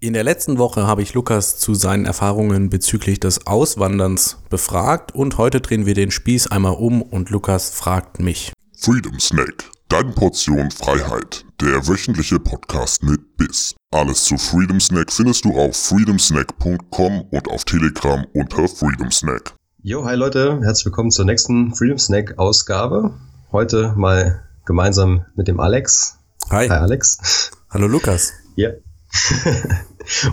In 0.00 0.12
der 0.12 0.22
letzten 0.22 0.58
Woche 0.58 0.86
habe 0.86 1.02
ich 1.02 1.14
Lukas 1.14 1.58
zu 1.58 1.74
seinen 1.74 2.06
Erfahrungen 2.06 2.70
bezüglich 2.70 3.18
des 3.18 3.48
Auswanderns 3.48 4.38
befragt 4.48 5.12
und 5.12 5.38
heute 5.38 5.60
drehen 5.60 5.86
wir 5.86 5.94
den 5.94 6.12
Spieß 6.12 6.52
einmal 6.52 6.74
um 6.74 7.02
und 7.02 7.30
Lukas 7.30 7.70
fragt 7.70 8.20
mich. 8.20 8.52
Freedom 8.78 9.18
Snack, 9.18 9.64
deine 9.88 10.12
Portion 10.12 10.70
Freiheit, 10.70 11.44
der 11.60 11.88
wöchentliche 11.88 12.38
Podcast 12.38 13.02
mit 13.02 13.36
Biss. 13.36 13.74
Alles 13.90 14.22
zu 14.22 14.38
Freedom 14.38 14.78
Snack 14.78 15.10
findest 15.10 15.44
du 15.44 15.58
auf 15.58 15.74
freedomsnack.com 15.74 17.22
und 17.32 17.48
auf 17.48 17.64
Telegram 17.64 18.24
unter 18.34 18.68
Freedom 18.68 19.10
Snack. 19.10 19.52
Jo, 19.82 20.04
hi 20.04 20.14
Leute, 20.14 20.60
herzlich 20.62 20.86
willkommen 20.86 21.10
zur 21.10 21.24
nächsten 21.24 21.74
Freedom 21.74 21.98
Snack 21.98 22.38
Ausgabe. 22.38 23.14
Heute 23.50 23.94
mal 23.96 24.44
gemeinsam 24.64 25.26
mit 25.34 25.48
dem 25.48 25.58
Alex. 25.58 26.18
Hi. 26.50 26.68
Hi 26.68 26.76
Alex. 26.76 27.50
Hallo 27.70 27.88
Lukas. 27.88 28.32
Ja. 28.54 28.70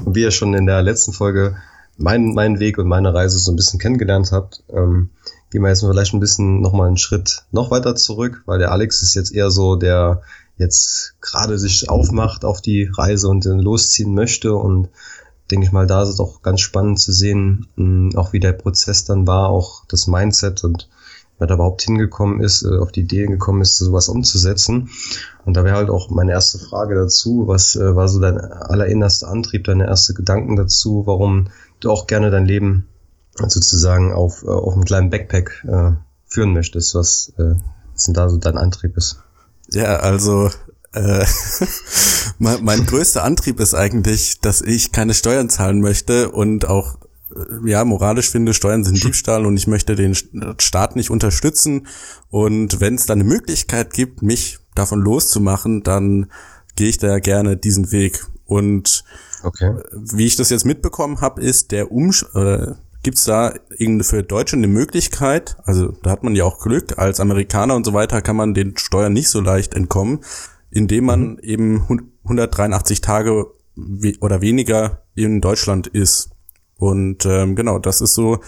und 0.05 0.15
wie 0.15 0.21
ihr 0.21 0.31
schon 0.31 0.53
in 0.53 0.65
der 0.65 0.81
letzten 0.81 1.13
Folge 1.13 1.57
meinen, 1.97 2.33
meinen 2.33 2.59
Weg 2.59 2.77
und 2.77 2.87
meine 2.87 3.13
Reise 3.13 3.37
so 3.39 3.51
ein 3.51 3.55
bisschen 3.55 3.79
kennengelernt 3.79 4.31
habt, 4.31 4.63
ähm, 4.69 5.09
gehen 5.51 5.61
wir 5.61 5.69
jetzt 5.69 5.81
vielleicht 5.81 6.13
ein 6.13 6.19
bisschen 6.19 6.61
nochmal 6.61 6.87
einen 6.87 6.97
Schritt 6.97 7.45
noch 7.51 7.71
weiter 7.71 7.95
zurück, 7.95 8.43
weil 8.45 8.59
der 8.59 8.71
Alex 8.71 9.01
ist 9.01 9.15
jetzt 9.15 9.33
eher 9.33 9.51
so, 9.51 9.75
der 9.75 10.21
jetzt 10.57 11.15
gerade 11.21 11.57
sich 11.57 11.89
aufmacht 11.89 12.45
auf 12.45 12.61
die 12.61 12.89
Reise 12.91 13.27
und 13.29 13.45
losziehen 13.45 14.13
möchte. 14.13 14.53
Und 14.55 14.89
denke 15.51 15.65
ich 15.65 15.71
mal, 15.71 15.87
da 15.87 16.03
ist 16.03 16.09
es 16.09 16.19
auch 16.19 16.41
ganz 16.41 16.61
spannend 16.61 16.99
zu 16.99 17.11
sehen, 17.11 17.67
mh, 17.75 18.17
auch 18.17 18.33
wie 18.33 18.39
der 18.39 18.53
Prozess 18.53 19.05
dann 19.05 19.27
war, 19.27 19.49
auch 19.49 19.85
das 19.87 20.07
Mindset 20.07 20.63
und 20.63 20.89
wer 21.37 21.47
da 21.47 21.55
überhaupt 21.55 21.81
hingekommen 21.81 22.41
ist, 22.41 22.63
äh, 22.63 22.77
auf 22.77 22.91
die 22.91 23.01
Idee 23.01 23.25
gekommen 23.25 23.61
ist, 23.61 23.77
sowas 23.77 24.09
umzusetzen. 24.09 24.89
Und 25.45 25.55
da 25.55 25.63
wäre 25.63 25.75
halt 25.75 25.89
auch 25.89 26.09
meine 26.09 26.31
erste 26.31 26.59
Frage 26.59 26.95
dazu, 26.95 27.43
was 27.47 27.75
äh, 27.75 27.95
war 27.95 28.07
so 28.07 28.19
dein 28.19 28.39
allerinnerster 28.39 29.27
Antrieb, 29.27 29.65
deine 29.65 29.87
erste 29.87 30.13
Gedanken 30.13 30.55
dazu, 30.55 31.03
warum 31.05 31.49
du 31.79 31.91
auch 31.91 32.07
gerne 32.07 32.31
dein 32.31 32.45
Leben 32.45 32.87
sozusagen 33.37 34.13
auf, 34.13 34.43
äh, 34.43 34.47
auf 34.47 34.73
einem 34.73 34.85
kleinen 34.85 35.09
Backpack 35.09 35.65
äh, 35.67 35.91
führen 36.25 36.53
möchtest, 36.53 36.95
was, 36.95 37.33
äh, 37.37 37.55
was 37.93 38.03
denn 38.05 38.13
da 38.13 38.29
so 38.29 38.37
dein 38.37 38.57
Antrieb 38.57 38.97
ist? 38.97 39.21
Ja, 39.71 39.97
also 39.97 40.49
äh, 40.93 41.25
mein, 42.39 42.63
mein 42.63 42.85
größter 42.85 43.23
Antrieb 43.23 43.59
ist 43.59 43.73
eigentlich, 43.73 44.39
dass 44.39 44.61
ich 44.61 44.91
keine 44.91 45.13
Steuern 45.13 45.49
zahlen 45.49 45.81
möchte 45.81 46.31
und 46.31 46.67
auch 46.67 46.97
ja, 47.65 47.83
moralisch 47.83 48.29
finde, 48.29 48.53
Steuern 48.53 48.83
sind 48.83 49.03
Diebstahl 49.03 49.45
und 49.45 49.57
ich 49.57 49.67
möchte 49.67 49.95
den 49.95 50.15
Staat 50.59 50.95
nicht 50.95 51.09
unterstützen. 51.09 51.87
Und 52.29 52.79
wenn 52.79 52.95
es 52.95 53.05
dann 53.05 53.19
eine 53.19 53.29
Möglichkeit 53.29 53.93
gibt, 53.93 54.21
mich 54.21 54.59
davon 54.75 55.01
loszumachen, 55.01 55.83
dann 55.83 56.27
gehe 56.75 56.89
ich 56.89 56.97
da 56.97 57.19
gerne 57.19 57.57
diesen 57.57 57.91
Weg. 57.91 58.25
Und 58.45 59.03
okay. 59.43 59.73
wie 59.91 60.25
ich 60.25 60.35
das 60.35 60.49
jetzt 60.49 60.65
mitbekommen 60.65 61.21
habe, 61.21 61.41
ist 61.41 61.71
der 61.71 61.91
Umsch 61.91 62.23
oder 62.33 62.77
gibt 63.05 63.17
es 63.19 63.25
da 63.25 63.53
für 64.01 64.23
Deutsche 64.23 64.55
eine 64.55 64.67
Möglichkeit, 64.67 65.57
also 65.63 65.91
da 66.01 66.09
hat 66.09 66.23
man 66.23 66.35
ja 66.35 66.43
auch 66.43 66.57
Glück, 66.57 66.97
als 66.97 67.19
Amerikaner 67.19 67.75
und 67.75 67.85
so 67.85 67.93
weiter 67.93 68.23
kann 68.23 68.35
man 68.35 68.55
den 68.55 68.75
Steuern 68.77 69.13
nicht 69.13 69.29
so 69.29 69.41
leicht 69.41 69.75
entkommen, 69.75 70.21
indem 70.71 71.05
man 71.05 71.33
mhm. 71.33 71.39
eben 71.43 72.03
183 72.23 73.01
Tage 73.01 73.45
oder 74.21 74.41
weniger 74.41 75.03
in 75.13 75.39
Deutschland 75.39 75.85
ist. 75.85 76.31
Und 76.77 77.25
ähm, 77.25 77.55
genau, 77.55 77.79
das 77.79 78.01
ist 78.01 78.13
so 78.13 78.39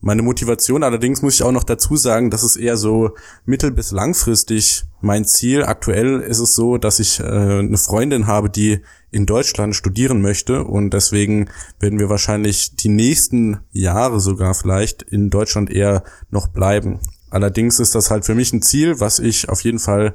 meine 0.00 0.22
Motivation. 0.22 0.82
Allerdings 0.82 1.22
muss 1.22 1.34
ich 1.34 1.42
auch 1.42 1.52
noch 1.52 1.64
dazu 1.64 1.96
sagen, 1.96 2.30
das 2.30 2.44
ist 2.44 2.56
eher 2.56 2.76
so 2.76 3.10
mittel- 3.44 3.72
bis 3.72 3.90
langfristig 3.90 4.84
mein 5.00 5.24
Ziel. 5.24 5.64
Aktuell 5.64 6.20
ist 6.20 6.38
es 6.38 6.54
so, 6.54 6.78
dass 6.78 7.00
ich 7.00 7.20
äh, 7.20 7.24
eine 7.24 7.78
Freundin 7.78 8.26
habe, 8.26 8.50
die 8.50 8.80
in 9.10 9.26
Deutschland 9.26 9.74
studieren 9.74 10.20
möchte 10.20 10.64
und 10.64 10.90
deswegen 10.90 11.48
werden 11.80 11.98
wir 11.98 12.10
wahrscheinlich 12.10 12.76
die 12.76 12.90
nächsten 12.90 13.58
Jahre 13.72 14.20
sogar 14.20 14.54
vielleicht 14.54 15.02
in 15.02 15.30
Deutschland 15.30 15.70
eher 15.70 16.04
noch 16.30 16.48
bleiben. 16.48 17.00
Allerdings 17.30 17.80
ist 17.80 17.94
das 17.94 18.10
halt 18.10 18.24
für 18.24 18.34
mich 18.34 18.52
ein 18.52 18.62
Ziel, 18.62 19.00
was 19.00 19.18
ich 19.18 19.48
auf 19.48 19.62
jeden 19.62 19.78
Fall 19.78 20.14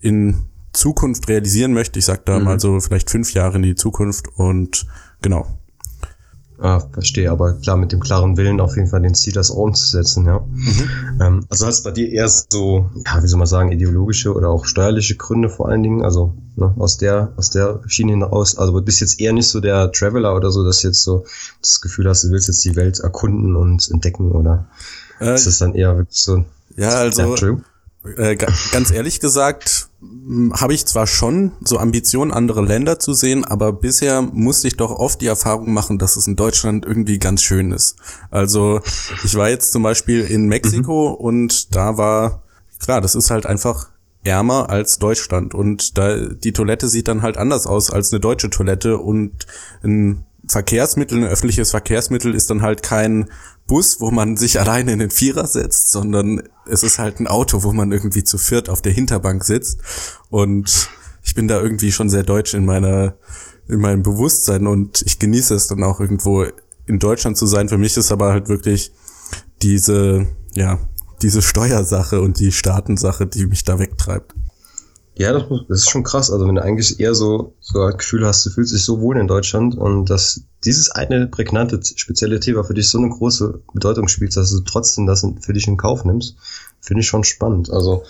in 0.00 0.46
Zukunft 0.72 1.28
realisieren 1.28 1.72
möchte. 1.72 1.98
Ich 1.98 2.04
sag 2.04 2.24
da 2.26 2.38
mhm. 2.38 2.44
mal 2.44 2.60
so 2.60 2.80
vielleicht 2.80 3.10
fünf 3.10 3.34
Jahre 3.34 3.56
in 3.56 3.62
die 3.62 3.74
Zukunft 3.74 4.28
und 4.36 4.86
genau. 5.20 5.57
Ah, 6.60 6.80
verstehe, 6.80 7.30
aber 7.30 7.52
klar, 7.52 7.76
mit 7.76 7.92
dem 7.92 8.00
klaren 8.00 8.36
Willen 8.36 8.60
auf 8.60 8.74
jeden 8.74 8.88
Fall 8.88 9.00
den 9.00 9.14
Ziel, 9.14 9.32
das 9.32 9.50
umzusetzen, 9.50 10.26
ja. 10.26 10.40
Mhm. 10.40 11.20
Ähm, 11.20 11.46
also 11.48 11.66
hat 11.66 11.72
es 11.72 11.82
bei 11.84 11.92
dir 11.92 12.10
eher 12.10 12.28
so, 12.28 12.90
ja, 13.06 13.22
wie 13.22 13.28
soll 13.28 13.38
man 13.38 13.46
sagen, 13.46 13.70
ideologische 13.70 14.34
oder 14.34 14.48
auch 14.48 14.64
steuerliche 14.64 15.14
Gründe 15.14 15.50
vor 15.50 15.68
allen 15.68 15.84
Dingen, 15.84 16.02
also 16.02 16.34
ne, 16.56 16.74
aus 16.76 16.96
der, 16.96 17.32
aus 17.36 17.50
der 17.50 17.80
Schiene 17.86 18.12
hinaus, 18.12 18.58
also 18.58 18.72
du 18.72 18.82
bist 18.82 19.00
jetzt 19.00 19.20
eher 19.20 19.32
nicht 19.32 19.46
so 19.46 19.60
der 19.60 19.92
Traveler 19.92 20.34
oder 20.34 20.50
so, 20.50 20.64
dass 20.64 20.80
du 20.80 20.88
jetzt 20.88 21.02
so 21.02 21.24
das 21.62 21.80
Gefühl 21.80 22.08
hast, 22.08 22.24
du 22.24 22.30
willst 22.30 22.48
jetzt 22.48 22.64
die 22.64 22.74
Welt 22.74 22.98
erkunden 22.98 23.54
und 23.54 23.88
entdecken, 23.88 24.32
oder 24.32 24.66
äh, 25.20 25.34
ist 25.34 25.46
das 25.46 25.58
dann 25.58 25.74
eher 25.74 25.96
wirklich 25.96 26.20
so? 26.20 26.44
Ja, 26.76 26.90
also, 26.90 27.36
ja, 27.36 27.56
äh, 28.16 28.36
ganz 28.36 28.90
ehrlich 28.90 29.20
gesagt, 29.20 29.87
habe 30.52 30.74
ich 30.74 30.86
zwar 30.86 31.08
schon 31.08 31.52
so 31.64 31.78
Ambitionen, 31.78 32.30
andere 32.30 32.62
Länder 32.64 33.00
zu 33.00 33.14
sehen, 33.14 33.44
aber 33.44 33.72
bisher 33.72 34.22
musste 34.22 34.68
ich 34.68 34.76
doch 34.76 34.92
oft 34.92 35.20
die 35.20 35.26
Erfahrung 35.26 35.72
machen, 35.72 35.98
dass 35.98 36.16
es 36.16 36.28
in 36.28 36.36
Deutschland 36.36 36.86
irgendwie 36.86 37.18
ganz 37.18 37.42
schön 37.42 37.72
ist. 37.72 37.96
Also 38.30 38.80
ich 39.24 39.34
war 39.34 39.48
jetzt 39.48 39.72
zum 39.72 39.82
Beispiel 39.82 40.22
in 40.22 40.46
Mexiko 40.46 41.10
mhm. 41.10 41.24
und 41.24 41.74
da 41.74 41.96
war, 41.96 42.44
klar, 42.78 43.00
das 43.00 43.16
ist 43.16 43.30
halt 43.30 43.46
einfach 43.46 43.88
ärmer 44.22 44.70
als 44.70 44.98
Deutschland 44.98 45.54
und 45.54 45.98
da 45.98 46.16
die 46.16 46.52
Toilette 46.52 46.88
sieht 46.88 47.08
dann 47.08 47.22
halt 47.22 47.36
anders 47.36 47.66
aus 47.66 47.90
als 47.90 48.12
eine 48.12 48.20
deutsche 48.20 48.50
Toilette 48.50 48.98
und 48.98 49.46
ein 49.82 50.24
Verkehrsmittel, 50.48 51.18
ein 51.18 51.28
öffentliches 51.28 51.70
Verkehrsmittel 51.70 52.34
ist 52.34 52.50
dann 52.50 52.62
halt 52.62 52.82
kein 52.82 53.30
Bus, 53.66 54.00
wo 54.00 54.10
man 54.10 54.36
sich 54.36 54.58
alleine 54.58 54.92
in 54.92 54.98
den 54.98 55.10
Vierer 55.10 55.46
setzt, 55.46 55.90
sondern 55.90 56.42
es 56.66 56.82
ist 56.82 56.98
halt 56.98 57.20
ein 57.20 57.26
Auto, 57.26 57.62
wo 57.62 57.72
man 57.72 57.92
irgendwie 57.92 58.24
zu 58.24 58.38
viert 58.38 58.68
auf 58.68 58.80
der 58.80 58.92
Hinterbank 58.92 59.44
sitzt. 59.44 59.80
Und 60.30 60.88
ich 61.22 61.34
bin 61.34 61.48
da 61.48 61.60
irgendwie 61.60 61.92
schon 61.92 62.08
sehr 62.08 62.22
deutsch 62.22 62.54
in 62.54 62.64
meiner, 62.64 63.16
in 63.68 63.80
meinem 63.80 64.02
Bewusstsein 64.02 64.66
und 64.66 65.02
ich 65.02 65.18
genieße 65.18 65.54
es 65.54 65.66
dann 65.66 65.82
auch 65.84 66.00
irgendwo 66.00 66.46
in 66.86 66.98
Deutschland 66.98 67.36
zu 67.36 67.46
sein. 67.46 67.68
Für 67.68 67.78
mich 67.78 67.96
ist 67.98 68.10
aber 68.10 68.32
halt 68.32 68.48
wirklich 68.48 68.92
diese, 69.60 70.26
ja, 70.54 70.78
diese 71.20 71.42
Steuersache 71.42 72.22
und 72.22 72.40
die 72.40 72.52
Staatensache, 72.52 73.26
die 73.26 73.46
mich 73.46 73.64
da 73.64 73.78
wegtreibt. 73.78 74.34
Ja, 75.18 75.32
das, 75.32 75.42
das, 75.68 75.80
ist 75.80 75.90
schon 75.90 76.04
krass. 76.04 76.30
Also 76.30 76.46
wenn 76.46 76.54
du 76.54 76.62
eigentlich 76.62 77.00
eher 77.00 77.12
so, 77.12 77.52
so 77.60 77.82
ein 77.82 77.96
Gefühl 77.96 78.24
hast, 78.24 78.46
du 78.46 78.50
fühlst 78.50 78.72
dich 78.72 78.84
so 78.84 79.00
wohl 79.00 79.18
in 79.18 79.26
Deutschland 79.26 79.76
und 79.76 80.08
dass 80.08 80.42
dieses 80.64 80.90
eine 80.90 81.26
prägnante, 81.26 81.80
spezielle 81.82 82.38
Thema 82.38 82.62
für 82.62 82.74
dich 82.74 82.88
so 82.88 82.98
eine 82.98 83.08
große 83.08 83.60
Bedeutung 83.74 84.06
spielt, 84.06 84.36
dass 84.36 84.52
du 84.52 84.60
trotzdem 84.60 85.06
das 85.06 85.26
für 85.40 85.52
dich 85.52 85.66
in 85.66 85.76
Kauf 85.76 86.04
nimmst, 86.04 86.36
finde 86.80 87.00
ich 87.00 87.08
schon 87.08 87.24
spannend. 87.24 87.68
Also, 87.68 88.04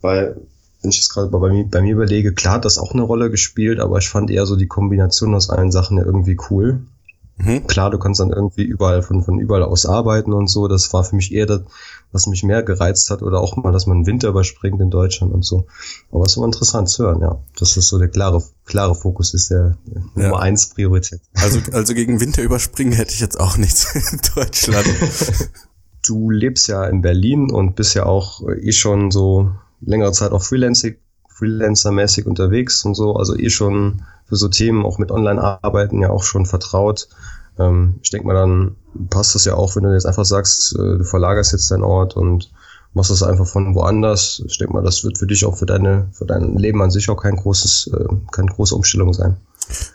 weil, 0.00 0.40
wenn 0.80 0.90
ich 0.90 0.98
das 0.98 1.10
gerade 1.10 1.28
bei 1.28 1.50
mir, 1.50 1.66
bei 1.66 1.82
mir 1.82 1.92
überlege, 1.92 2.32
klar 2.32 2.54
hat 2.54 2.64
das 2.64 2.78
auch 2.78 2.92
eine 2.92 3.02
Rolle 3.02 3.30
gespielt, 3.30 3.78
aber 3.78 3.98
ich 3.98 4.08
fand 4.08 4.30
eher 4.30 4.46
so 4.46 4.56
die 4.56 4.66
Kombination 4.66 5.34
aus 5.34 5.50
allen 5.50 5.70
Sachen 5.70 5.98
ja 5.98 6.04
irgendwie 6.04 6.38
cool. 6.50 6.80
Mhm. 7.36 7.66
Klar, 7.66 7.90
du 7.90 7.98
kannst 7.98 8.20
dann 8.20 8.30
irgendwie 8.30 8.64
überall 8.64 9.02
von, 9.02 9.22
von 9.22 9.38
überall 9.38 9.62
aus 9.62 9.84
arbeiten 9.84 10.32
und 10.32 10.48
so. 10.48 10.68
Das 10.68 10.92
war 10.94 11.04
für 11.04 11.16
mich 11.16 11.34
eher 11.34 11.44
das, 11.44 11.60
was 12.16 12.26
mich 12.26 12.42
mehr 12.42 12.62
gereizt 12.62 13.10
hat 13.10 13.22
oder 13.22 13.40
auch 13.40 13.56
mal, 13.56 13.72
dass 13.72 13.86
man 13.86 14.06
Winter 14.06 14.28
überspringt 14.28 14.80
in 14.80 14.90
Deutschland 14.90 15.32
und 15.32 15.44
so. 15.44 15.66
Aber 16.10 16.24
es 16.24 16.36
war 16.38 16.46
interessant 16.46 16.88
zu 16.88 17.04
hören, 17.04 17.20
ja. 17.20 17.38
Dass 17.58 17.74
das 17.74 17.86
so 17.86 17.98
der 17.98 18.08
klare, 18.08 18.42
klare 18.64 18.94
Fokus 18.94 19.34
ist, 19.34 19.50
der, 19.50 19.76
der 19.86 20.02
ja. 20.02 20.28
Nummer 20.28 20.40
eins 20.40 20.70
Priorität. 20.70 21.20
Also, 21.34 21.60
also 21.72 21.94
gegen 21.94 22.18
Winter 22.20 22.42
überspringen 22.42 22.92
hätte 22.92 23.12
ich 23.12 23.20
jetzt 23.20 23.38
auch 23.38 23.58
nichts 23.58 23.94
in 24.12 24.20
Deutschland. 24.34 24.88
du 26.06 26.30
lebst 26.30 26.68
ja 26.68 26.86
in 26.86 27.02
Berlin 27.02 27.50
und 27.50 27.76
bist 27.76 27.94
ja 27.94 28.06
auch 28.06 28.42
eh 28.48 28.72
schon 28.72 29.10
so 29.10 29.52
längere 29.80 30.12
Zeit 30.12 30.32
auch 30.32 30.42
Freelancing, 30.42 30.96
Freelancer-mäßig 31.28 32.26
unterwegs 32.26 32.84
und 32.86 32.94
so, 32.94 33.14
also 33.14 33.36
eh 33.36 33.50
schon 33.50 34.02
für 34.24 34.36
so 34.36 34.48
Themen 34.48 34.86
auch 34.86 34.98
mit 34.98 35.10
Online-Arbeiten 35.10 36.00
ja 36.00 36.10
auch 36.10 36.22
schon 36.22 36.46
vertraut. 36.46 37.08
Ähm, 37.58 37.98
ich 38.02 38.10
denke 38.10 38.26
mal, 38.26 38.34
dann 38.34 38.76
passt 39.10 39.34
das 39.34 39.44
ja 39.44 39.54
auch, 39.54 39.76
wenn 39.76 39.84
du 39.84 39.92
jetzt 39.92 40.06
einfach 40.06 40.24
sagst, 40.24 40.74
äh, 40.74 40.98
du 40.98 41.04
verlagerst 41.04 41.52
jetzt 41.52 41.70
deinen 41.70 41.84
Ort 41.84 42.16
und 42.16 42.50
machst 42.94 43.10
das 43.10 43.22
einfach 43.22 43.46
von 43.46 43.74
woanders. 43.74 44.42
Ich 44.46 44.58
denke 44.58 44.72
mal, 44.72 44.82
das 44.82 45.04
wird 45.04 45.18
für 45.18 45.26
dich 45.26 45.44
auch 45.44 45.56
für 45.56 45.66
deine, 45.66 46.08
für 46.12 46.24
dein 46.24 46.56
Leben 46.56 46.82
an 46.82 46.90
sich 46.90 47.08
auch 47.10 47.22
kein 47.22 47.36
großes, 47.36 47.90
äh, 47.92 48.14
keine 48.32 48.50
große 48.50 48.74
Umstellung 48.74 49.12
sein. 49.12 49.36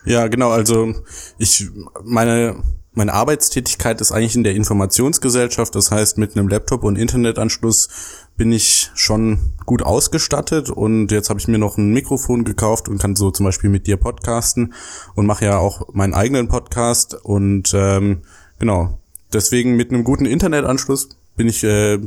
Ja, 0.06 0.28
genau. 0.28 0.52
Also 0.52 0.94
ich 1.38 1.70
meine 2.04 2.58
meine 2.94 3.14
Arbeitstätigkeit 3.14 4.02
ist 4.02 4.12
eigentlich 4.12 4.36
in 4.36 4.44
der 4.44 4.56
Informationsgesellschaft. 4.56 5.74
Das 5.76 5.92
heißt, 5.92 6.18
mit 6.18 6.36
einem 6.36 6.50
Laptop 6.50 6.84
und 6.84 6.98
Internetanschluss 6.98 7.88
bin 8.36 8.52
ich 8.52 8.92
schon 8.96 9.54
gut 9.66 9.82
ausgestattet 9.82 10.70
und 10.70 11.12
jetzt 11.12 11.30
habe 11.30 11.40
ich 11.40 11.48
mir 11.48 11.58
noch 11.58 11.78
ein 11.78 11.94
Mikrofon 11.94 12.44
gekauft 12.44 12.90
und 12.90 12.98
kann 12.98 13.16
so 13.16 13.32
zum 13.32 13.46
Beispiel 13.46 13.70
mit 13.70 13.88
dir 13.88 13.98
podcasten 13.98 14.74
und 15.16 15.26
mache 15.26 15.46
ja 15.46 15.58
auch 15.58 15.94
meinen 15.94 16.14
eigenen 16.14 16.50
Podcast 16.50 17.14
und 17.14 17.72
ähm, 17.74 18.24
genau 18.60 19.00
deswegen 19.32 19.76
mit 19.76 19.92
einem 19.92 20.04
guten 20.04 20.26
Internetanschluss 20.26 21.10
bin 21.38 21.48
ich 21.48 21.64
äh, 21.64 22.00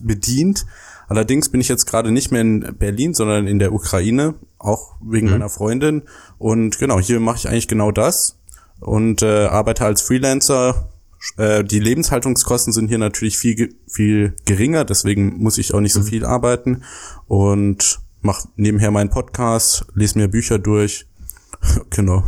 bedient. 0.00 0.66
Allerdings 1.08 1.50
bin 1.50 1.60
ich 1.60 1.68
jetzt 1.68 1.86
gerade 1.86 2.10
nicht 2.10 2.32
mehr 2.32 2.40
in 2.40 2.74
Berlin, 2.76 3.14
sondern 3.14 3.46
in 3.46 3.60
der 3.60 3.72
Ukraine, 3.72 4.34
auch 4.58 4.96
wegen 5.00 5.26
mhm. 5.26 5.34
meiner 5.34 5.48
Freundin 5.50 6.02
und 6.38 6.78
genau 6.78 6.98
hier 6.98 7.20
mache 7.20 7.36
ich 7.36 7.48
eigentlich 7.48 7.68
genau 7.68 7.92
das 7.92 8.36
und 8.80 9.22
äh, 9.22 9.46
arbeite 9.46 9.84
als 9.84 10.02
Freelancer. 10.02 10.88
Äh, 11.36 11.64
die 11.64 11.80
Lebenshaltungskosten 11.80 12.72
sind 12.72 12.88
hier 12.88 12.98
natürlich 12.98 13.38
viel, 13.38 13.74
viel 13.88 14.34
geringer, 14.44 14.84
deswegen 14.84 15.38
muss 15.38 15.58
ich 15.58 15.74
auch 15.74 15.80
nicht 15.80 15.92
so 15.92 16.02
viel 16.02 16.24
arbeiten 16.24 16.82
und 17.26 18.00
mache 18.20 18.48
nebenher 18.56 18.90
meinen 18.90 19.10
Podcast, 19.10 19.86
lese 19.94 20.18
mir 20.18 20.28
Bücher 20.28 20.58
durch. 20.58 21.06
genau. 21.90 22.24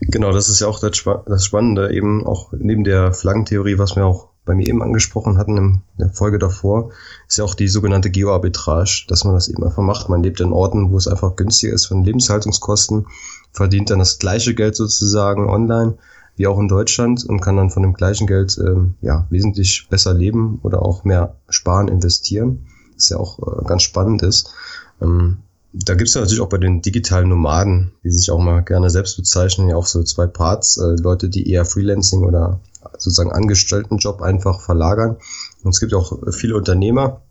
Genau, 0.00 0.32
das 0.32 0.48
ist 0.48 0.60
ja 0.60 0.66
auch 0.66 0.80
das, 0.80 1.04
das 1.26 1.44
Spannende, 1.44 1.92
eben 1.92 2.26
auch 2.26 2.52
neben 2.52 2.84
der 2.84 3.12
Flaggentheorie, 3.12 3.78
was 3.78 3.96
wir 3.96 4.04
auch 4.04 4.32
bei 4.44 4.54
mir 4.54 4.66
eben 4.66 4.82
angesprochen 4.82 5.38
hatten 5.38 5.56
in 5.56 5.82
der 5.98 6.10
Folge 6.10 6.38
davor, 6.38 6.90
ist 7.28 7.38
ja 7.38 7.44
auch 7.44 7.54
die 7.54 7.68
sogenannte 7.68 8.10
Geoarbitrage, 8.10 9.04
dass 9.06 9.24
man 9.24 9.34
das 9.34 9.48
eben 9.48 9.62
einfach 9.62 9.82
macht. 9.82 10.08
Man 10.08 10.22
lebt 10.22 10.40
in 10.40 10.52
Orten, 10.52 10.90
wo 10.90 10.96
es 10.96 11.06
einfach 11.06 11.36
günstiger 11.36 11.72
ist 11.72 11.86
von 11.86 12.04
Lebenshaltungskosten, 12.04 13.06
verdient 13.52 13.90
dann 13.90 13.98
das 13.98 14.18
gleiche 14.18 14.54
Geld 14.54 14.76
sozusagen 14.76 15.48
online 15.48 15.98
wie 16.36 16.46
auch 16.46 16.58
in 16.58 16.68
Deutschland 16.68 17.24
und 17.24 17.40
kann 17.40 17.56
dann 17.56 17.70
von 17.70 17.82
dem 17.82 17.92
gleichen 17.92 18.26
Geld 18.26 18.58
ähm, 18.58 18.94
ja 19.02 19.26
wesentlich 19.30 19.86
besser 19.90 20.14
leben 20.14 20.60
oder 20.62 20.82
auch 20.82 21.04
mehr 21.04 21.36
sparen, 21.48 21.88
investieren, 21.88 22.66
was 22.94 23.10
ja 23.10 23.18
auch 23.18 23.38
äh, 23.38 23.64
ganz 23.64 23.82
spannend 23.82 24.22
ist. 24.22 24.52
Ähm, 25.00 25.38
da 25.74 25.94
gibt's 25.94 26.14
ja 26.14 26.20
natürlich 26.20 26.40
auch 26.42 26.48
bei 26.48 26.58
den 26.58 26.82
digitalen 26.82 27.28
Nomaden, 27.28 27.92
die 28.04 28.10
sich 28.10 28.30
auch 28.30 28.38
mal 28.38 28.60
gerne 28.60 28.90
selbst 28.90 29.16
bezeichnen, 29.16 29.68
ja 29.68 29.76
auch 29.76 29.86
so 29.86 30.02
zwei 30.02 30.26
Parts, 30.26 30.76
äh, 30.78 30.96
Leute, 31.00 31.28
die 31.28 31.50
eher 31.50 31.64
Freelancing 31.64 32.24
oder 32.24 32.60
sozusagen 32.98 33.32
Angestelltenjob 33.32 34.22
einfach 34.22 34.60
verlagern. 34.60 35.16
Und 35.62 35.70
es 35.70 35.80
gibt 35.80 35.94
auch 35.94 36.18
viele 36.32 36.56
Unternehmer, 36.56 37.22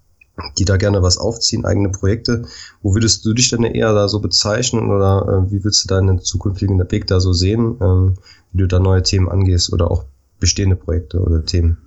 die 0.58 0.66
da 0.66 0.78
gerne 0.78 1.02
was 1.02 1.18
aufziehen, 1.18 1.66
eigene 1.66 1.90
Projekte. 1.90 2.44
Wo 2.82 2.94
würdest 2.94 3.26
du 3.26 3.34
dich 3.34 3.50
denn 3.50 3.64
eher 3.64 3.94
da 3.94 4.08
so 4.08 4.20
bezeichnen 4.20 4.90
oder 4.90 5.46
äh, 5.48 5.52
wie 5.52 5.64
würdest 5.64 5.84
du 5.84 5.88
deinen 5.88 6.22
zukünftigen 6.22 6.80
Weg 6.92 7.08
da 7.08 7.20
so 7.20 7.34
sehen, 7.34 7.78
ähm, 7.82 8.16
wie 8.52 8.60
du 8.60 8.68
da 8.68 8.80
neue 8.80 9.04
Themen 9.04 9.30
angehst 9.30 9.72
oder 9.72 9.90
auch 9.90 10.06
bestehende 10.40 10.76
Projekte 10.76 11.20
oder 11.20 11.46
Themen? 11.46 11.78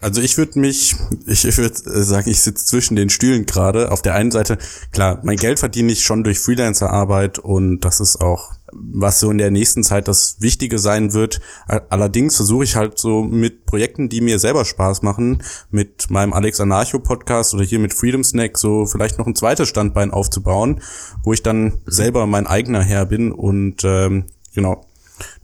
Also 0.00 0.20
ich 0.20 0.36
würde 0.36 0.58
mich, 0.58 0.94
ich, 1.26 1.46
ich 1.46 1.56
würde 1.56 2.04
sagen, 2.04 2.28
ich 2.28 2.42
sitze 2.42 2.66
zwischen 2.66 2.94
den 2.94 3.08
Stühlen 3.08 3.46
gerade. 3.46 3.90
Auf 3.90 4.02
der 4.02 4.14
einen 4.14 4.30
Seite, 4.30 4.58
klar, 4.92 5.20
mein 5.22 5.38
Geld 5.38 5.58
verdiene 5.58 5.92
ich 5.92 6.04
schon 6.04 6.24
durch 6.24 6.38
Freelancer-Arbeit 6.40 7.38
und 7.38 7.80
das 7.80 8.00
ist 8.00 8.20
auch, 8.20 8.52
was 8.74 9.20
so 9.20 9.30
in 9.30 9.38
der 9.38 9.50
nächsten 9.50 9.82
Zeit 9.82 10.08
das 10.08 10.36
Wichtige 10.40 10.78
sein 10.78 11.12
wird. 11.12 11.40
Allerdings 11.66 12.36
versuche 12.36 12.64
ich 12.64 12.76
halt 12.76 12.98
so 12.98 13.22
mit 13.22 13.66
Projekten, 13.66 14.08
die 14.08 14.20
mir 14.20 14.38
selber 14.38 14.64
Spaß 14.64 15.02
machen, 15.02 15.42
mit 15.70 16.10
meinem 16.10 16.32
Alex 16.32 16.60
Anarcho 16.60 16.98
Podcast 16.98 17.54
oder 17.54 17.64
hier 17.64 17.78
mit 17.78 17.94
Freedom 17.94 18.24
Snack 18.24 18.58
so 18.58 18.86
vielleicht 18.86 19.18
noch 19.18 19.26
ein 19.26 19.36
zweites 19.36 19.68
Standbein 19.68 20.10
aufzubauen, 20.10 20.80
wo 21.22 21.32
ich 21.32 21.42
dann 21.42 21.78
selber 21.86 22.26
mein 22.26 22.46
eigener 22.46 22.82
Herr 22.82 23.06
bin 23.06 23.32
und 23.32 23.82
ähm, 23.84 24.24
genau. 24.54 24.86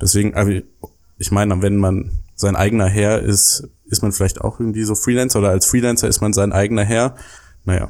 Deswegen, 0.00 0.35
also 0.35 0.53
ich 1.19 1.31
meine, 1.31 1.62
wenn 1.62 1.77
man 1.77 2.11
sein 2.35 2.56
eigener 2.56 2.87
Herr 2.87 3.21
ist, 3.21 3.69
ist 3.87 4.03
man 4.03 4.12
vielleicht 4.12 4.41
auch 4.41 4.59
irgendwie 4.61 4.85
so 4.85 4.94
Freelancer 4.94 5.41
oder 5.41 5.50
als 5.50 5.67
Freelancer 5.67 6.09
ist 6.09 6.21
man 6.21 6.32
sein 6.32 6.53
eigener 6.53 6.85
Herr. 6.85 7.17
Naja, 7.65 7.88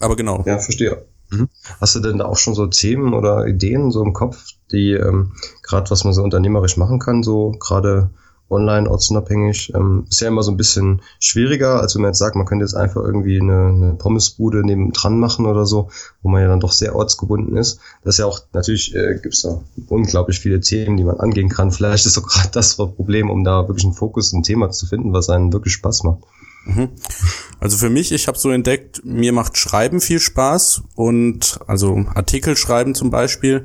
aber 0.00 0.16
genau. 0.16 0.44
Ja, 0.46 0.58
verstehe. 0.58 1.04
Mhm. 1.30 1.48
Hast 1.80 1.94
du 1.94 2.00
denn 2.00 2.18
da 2.18 2.26
auch 2.26 2.38
schon 2.38 2.54
so 2.54 2.66
Themen 2.66 3.12
oder 3.12 3.46
Ideen 3.46 3.90
so 3.90 4.02
im 4.02 4.12
Kopf, 4.12 4.44
die 4.72 4.92
ähm, 4.92 5.32
gerade 5.62 5.90
was 5.90 6.04
man 6.04 6.12
so 6.12 6.22
unternehmerisch 6.22 6.76
machen 6.76 6.98
kann, 6.98 7.22
so 7.22 7.52
gerade 7.58 8.10
online, 8.50 8.90
ortsunabhängig, 8.90 9.72
ähm, 9.74 10.06
ist 10.08 10.20
ja 10.20 10.28
immer 10.28 10.42
so 10.42 10.50
ein 10.50 10.56
bisschen 10.56 11.02
schwieriger, 11.20 11.80
als 11.80 11.94
wenn 11.94 12.02
man 12.02 12.10
jetzt 12.10 12.18
sagt, 12.18 12.34
man 12.34 12.46
könnte 12.46 12.64
jetzt 12.64 12.74
einfach 12.74 13.02
irgendwie 13.02 13.40
eine, 13.40 13.66
eine 13.66 13.94
Pommesbude 13.94 14.62
neben 14.64 14.92
dran 14.92 15.18
machen 15.18 15.46
oder 15.46 15.66
so, 15.66 15.90
wo 16.22 16.28
man 16.28 16.42
ja 16.42 16.48
dann 16.48 16.60
doch 16.60 16.72
sehr 16.72 16.94
ortsgebunden 16.94 17.56
ist. 17.56 17.80
Das 18.04 18.14
ist 18.14 18.18
ja 18.18 18.26
auch, 18.26 18.40
natürlich 18.52 18.94
äh, 18.94 19.18
gibt 19.22 19.34
es 19.34 19.42
da 19.42 19.60
unglaublich 19.88 20.40
viele 20.40 20.60
Themen, 20.60 20.96
die 20.96 21.04
man 21.04 21.20
angehen 21.20 21.48
kann. 21.48 21.70
Vielleicht 21.70 22.06
ist 22.06 22.14
so 22.14 22.22
gerade 22.22 22.48
das 22.52 22.76
Problem, 22.76 23.30
um 23.30 23.44
da 23.44 23.68
wirklich 23.68 23.84
einen 23.84 23.94
Fokus, 23.94 24.32
ein 24.32 24.42
Thema 24.42 24.70
zu 24.70 24.86
finden, 24.86 25.12
was 25.12 25.28
einen 25.28 25.52
wirklich 25.52 25.74
Spaß 25.74 26.04
macht. 26.04 26.22
Mhm. 26.64 26.88
Also 27.60 27.76
für 27.76 27.90
mich, 27.90 28.12
ich 28.12 28.28
habe 28.28 28.38
so 28.38 28.50
entdeckt, 28.50 29.02
mir 29.04 29.32
macht 29.32 29.56
Schreiben 29.56 30.00
viel 30.00 30.20
Spaß 30.20 30.82
und 30.94 31.60
also 31.66 32.04
Artikel 32.14 32.56
schreiben 32.56 32.94
zum 32.94 33.10
Beispiel 33.10 33.64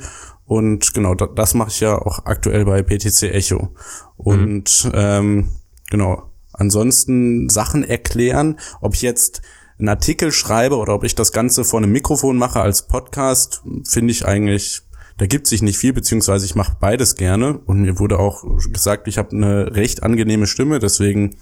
und 0.54 0.94
genau, 0.94 1.16
das, 1.16 1.30
das 1.34 1.54
mache 1.56 1.70
ich 1.70 1.80
ja 1.80 1.98
auch 1.98 2.26
aktuell 2.26 2.66
bei 2.66 2.84
PTC 2.84 3.24
Echo. 3.24 3.70
Und 4.18 4.86
mhm. 4.86 4.92
ähm, 4.94 5.50
genau, 5.90 6.30
ansonsten 6.52 7.50
Sachen 7.50 7.84
erklären, 7.84 8.60
ob 8.80 8.94
ich 8.94 9.02
jetzt 9.02 9.42
einen 9.80 9.90
Artikel 9.90 10.32
schreibe 10.32 10.78
oder 10.78 10.94
ob 10.94 11.06
ich 11.06 11.16
das 11.16 11.32
Ganze 11.32 11.64
vor 11.64 11.80
einem 11.80 11.92
Mikrofon 11.92 12.38
mache 12.38 12.62
als 12.62 12.84
Podcast, 12.84 13.64
finde 13.84 14.12
ich 14.12 14.28
eigentlich, 14.28 14.84
da 15.18 15.26
gibt 15.26 15.48
sich 15.48 15.64
nicht 15.64 15.80
viel, 15.80 15.92
beziehungsweise 15.92 16.46
ich 16.46 16.54
mache 16.54 16.78
beides 16.80 17.16
gerne. 17.16 17.58
Und 17.58 17.82
mir 17.82 17.98
wurde 17.98 18.20
auch 18.20 18.44
gesagt, 18.72 19.08
ich 19.08 19.18
habe 19.18 19.32
eine 19.32 19.76
recht 19.76 20.04
angenehme 20.04 20.46
Stimme, 20.46 20.78
deswegen 20.78 21.38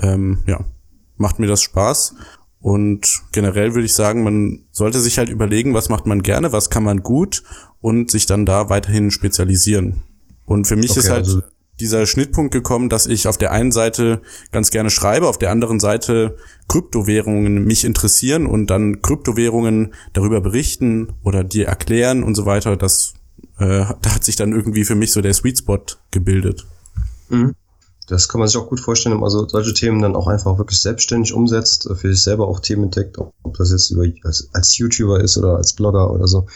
ähm, 0.00 0.38
ja, 0.46 0.64
macht 1.18 1.38
mir 1.40 1.46
das 1.46 1.60
Spaß. 1.60 2.14
Und 2.66 3.22
generell 3.30 3.74
würde 3.76 3.86
ich 3.86 3.94
sagen, 3.94 4.24
man 4.24 4.64
sollte 4.72 4.98
sich 4.98 5.18
halt 5.18 5.28
überlegen, 5.28 5.72
was 5.72 5.88
macht 5.88 6.04
man 6.04 6.24
gerne, 6.24 6.50
was 6.50 6.68
kann 6.68 6.82
man 6.82 7.04
gut 7.04 7.44
und 7.80 8.10
sich 8.10 8.26
dann 8.26 8.44
da 8.44 8.68
weiterhin 8.68 9.12
spezialisieren. 9.12 10.02
Und 10.46 10.66
für 10.66 10.74
mich 10.74 10.90
okay, 10.90 10.98
ist 10.98 11.08
halt 11.10 11.26
also 11.26 11.42
dieser 11.78 12.06
Schnittpunkt 12.06 12.52
gekommen, 12.52 12.88
dass 12.88 13.06
ich 13.06 13.28
auf 13.28 13.38
der 13.38 13.52
einen 13.52 13.70
Seite 13.70 14.20
ganz 14.50 14.72
gerne 14.72 14.90
schreibe, 14.90 15.28
auf 15.28 15.38
der 15.38 15.52
anderen 15.52 15.78
Seite 15.78 16.38
Kryptowährungen 16.66 17.62
mich 17.62 17.84
interessieren 17.84 18.46
und 18.46 18.66
dann 18.66 19.00
Kryptowährungen 19.00 19.94
darüber 20.12 20.40
berichten 20.40 21.12
oder 21.22 21.44
dir 21.44 21.68
erklären 21.68 22.24
und 22.24 22.34
so 22.34 22.46
weiter. 22.46 22.76
Das 22.76 23.14
äh, 23.60 23.84
da 24.02 24.12
hat 24.12 24.24
sich 24.24 24.34
dann 24.34 24.50
irgendwie 24.50 24.84
für 24.84 24.96
mich 24.96 25.12
so 25.12 25.20
der 25.20 25.34
Sweet 25.34 25.58
Spot 25.58 25.84
gebildet. 26.10 26.66
Mhm. 27.28 27.54
Das 28.06 28.28
kann 28.28 28.38
man 28.38 28.48
sich 28.48 28.56
auch 28.56 28.68
gut 28.68 28.78
vorstellen, 28.78 29.22
also 29.22 29.48
solche 29.48 29.74
Themen 29.74 30.00
dann 30.00 30.14
auch 30.14 30.28
einfach 30.28 30.58
wirklich 30.58 30.78
selbstständig 30.78 31.32
umsetzt, 31.32 31.88
für 31.94 32.14
sich 32.14 32.22
selber 32.22 32.46
auch 32.46 32.60
Themen 32.60 32.84
entdeckt, 32.84 33.18
ob 33.18 33.56
das 33.58 33.72
jetzt 33.72 33.90
über, 33.90 34.04
als, 34.22 34.48
als 34.52 34.78
YouTuber 34.78 35.20
ist 35.20 35.36
oder 35.38 35.56
als 35.56 35.72
Blogger 35.72 36.12
oder 36.12 36.28
so. 36.28 36.46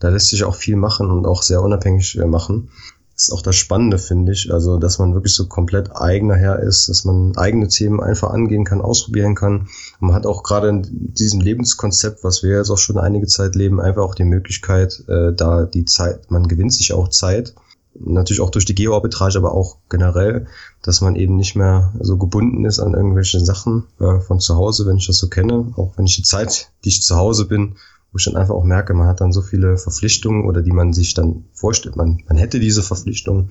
Da 0.00 0.10
lässt 0.10 0.28
sich 0.28 0.44
auch 0.44 0.54
viel 0.54 0.76
machen 0.76 1.10
und 1.10 1.26
auch 1.26 1.42
sehr 1.42 1.62
unabhängig 1.62 2.18
äh, 2.18 2.26
machen. 2.26 2.70
Das 3.14 3.28
ist 3.28 3.34
auch 3.34 3.42
das 3.42 3.56
Spannende, 3.56 3.98
finde 3.98 4.32
ich. 4.32 4.52
Also, 4.52 4.78
dass 4.78 4.98
man 4.98 5.14
wirklich 5.14 5.34
so 5.34 5.48
komplett 5.48 5.96
eigener 5.96 6.36
Herr 6.36 6.60
ist, 6.60 6.88
dass 6.88 7.04
man 7.04 7.36
eigene 7.36 7.66
Themen 7.66 8.00
einfach 8.00 8.30
angehen 8.30 8.64
kann, 8.64 8.80
ausprobieren 8.80 9.34
kann. 9.34 9.62
Und 10.00 10.08
man 10.08 10.14
hat 10.14 10.24
auch 10.24 10.44
gerade 10.44 10.68
in 10.68 10.86
diesem 11.14 11.40
Lebenskonzept, 11.40 12.22
was 12.22 12.44
wir 12.44 12.58
jetzt 12.58 12.70
auch 12.70 12.78
schon 12.78 12.98
einige 12.98 13.26
Zeit 13.26 13.56
leben, 13.56 13.80
einfach 13.80 14.02
auch 14.02 14.14
die 14.14 14.24
Möglichkeit, 14.24 15.02
äh, 15.08 15.32
da 15.32 15.64
die 15.64 15.84
Zeit, 15.84 16.30
man 16.30 16.46
gewinnt 16.46 16.74
sich 16.74 16.92
auch 16.92 17.08
Zeit 17.08 17.54
natürlich 18.00 18.40
auch 18.40 18.50
durch 18.50 18.64
die 18.64 18.74
Geoarbitrage, 18.74 19.38
aber 19.38 19.52
auch 19.52 19.76
generell, 19.88 20.46
dass 20.82 21.00
man 21.00 21.16
eben 21.16 21.36
nicht 21.36 21.56
mehr 21.56 21.92
so 22.00 22.16
gebunden 22.16 22.64
ist 22.64 22.78
an 22.78 22.94
irgendwelche 22.94 23.40
Sachen 23.40 23.84
äh, 24.00 24.20
von 24.20 24.40
zu 24.40 24.56
Hause, 24.56 24.86
wenn 24.86 24.96
ich 24.96 25.06
das 25.06 25.18
so 25.18 25.28
kenne. 25.28 25.72
Auch 25.76 25.92
wenn 25.96 26.06
ich 26.06 26.16
die 26.16 26.22
Zeit, 26.22 26.70
die 26.84 26.90
ich 26.90 27.02
zu 27.02 27.16
Hause 27.16 27.46
bin, 27.46 27.76
wo 28.12 28.18
ich 28.18 28.24
dann 28.24 28.36
einfach 28.36 28.54
auch 28.54 28.64
merke, 28.64 28.94
man 28.94 29.06
hat 29.06 29.20
dann 29.20 29.32
so 29.32 29.42
viele 29.42 29.76
Verpflichtungen 29.76 30.46
oder 30.46 30.62
die 30.62 30.72
man 30.72 30.92
sich 30.92 31.14
dann 31.14 31.44
vorstellt, 31.52 31.96
man, 31.96 32.22
man 32.26 32.38
hätte 32.38 32.58
diese 32.58 32.82
Verpflichtungen. 32.82 33.50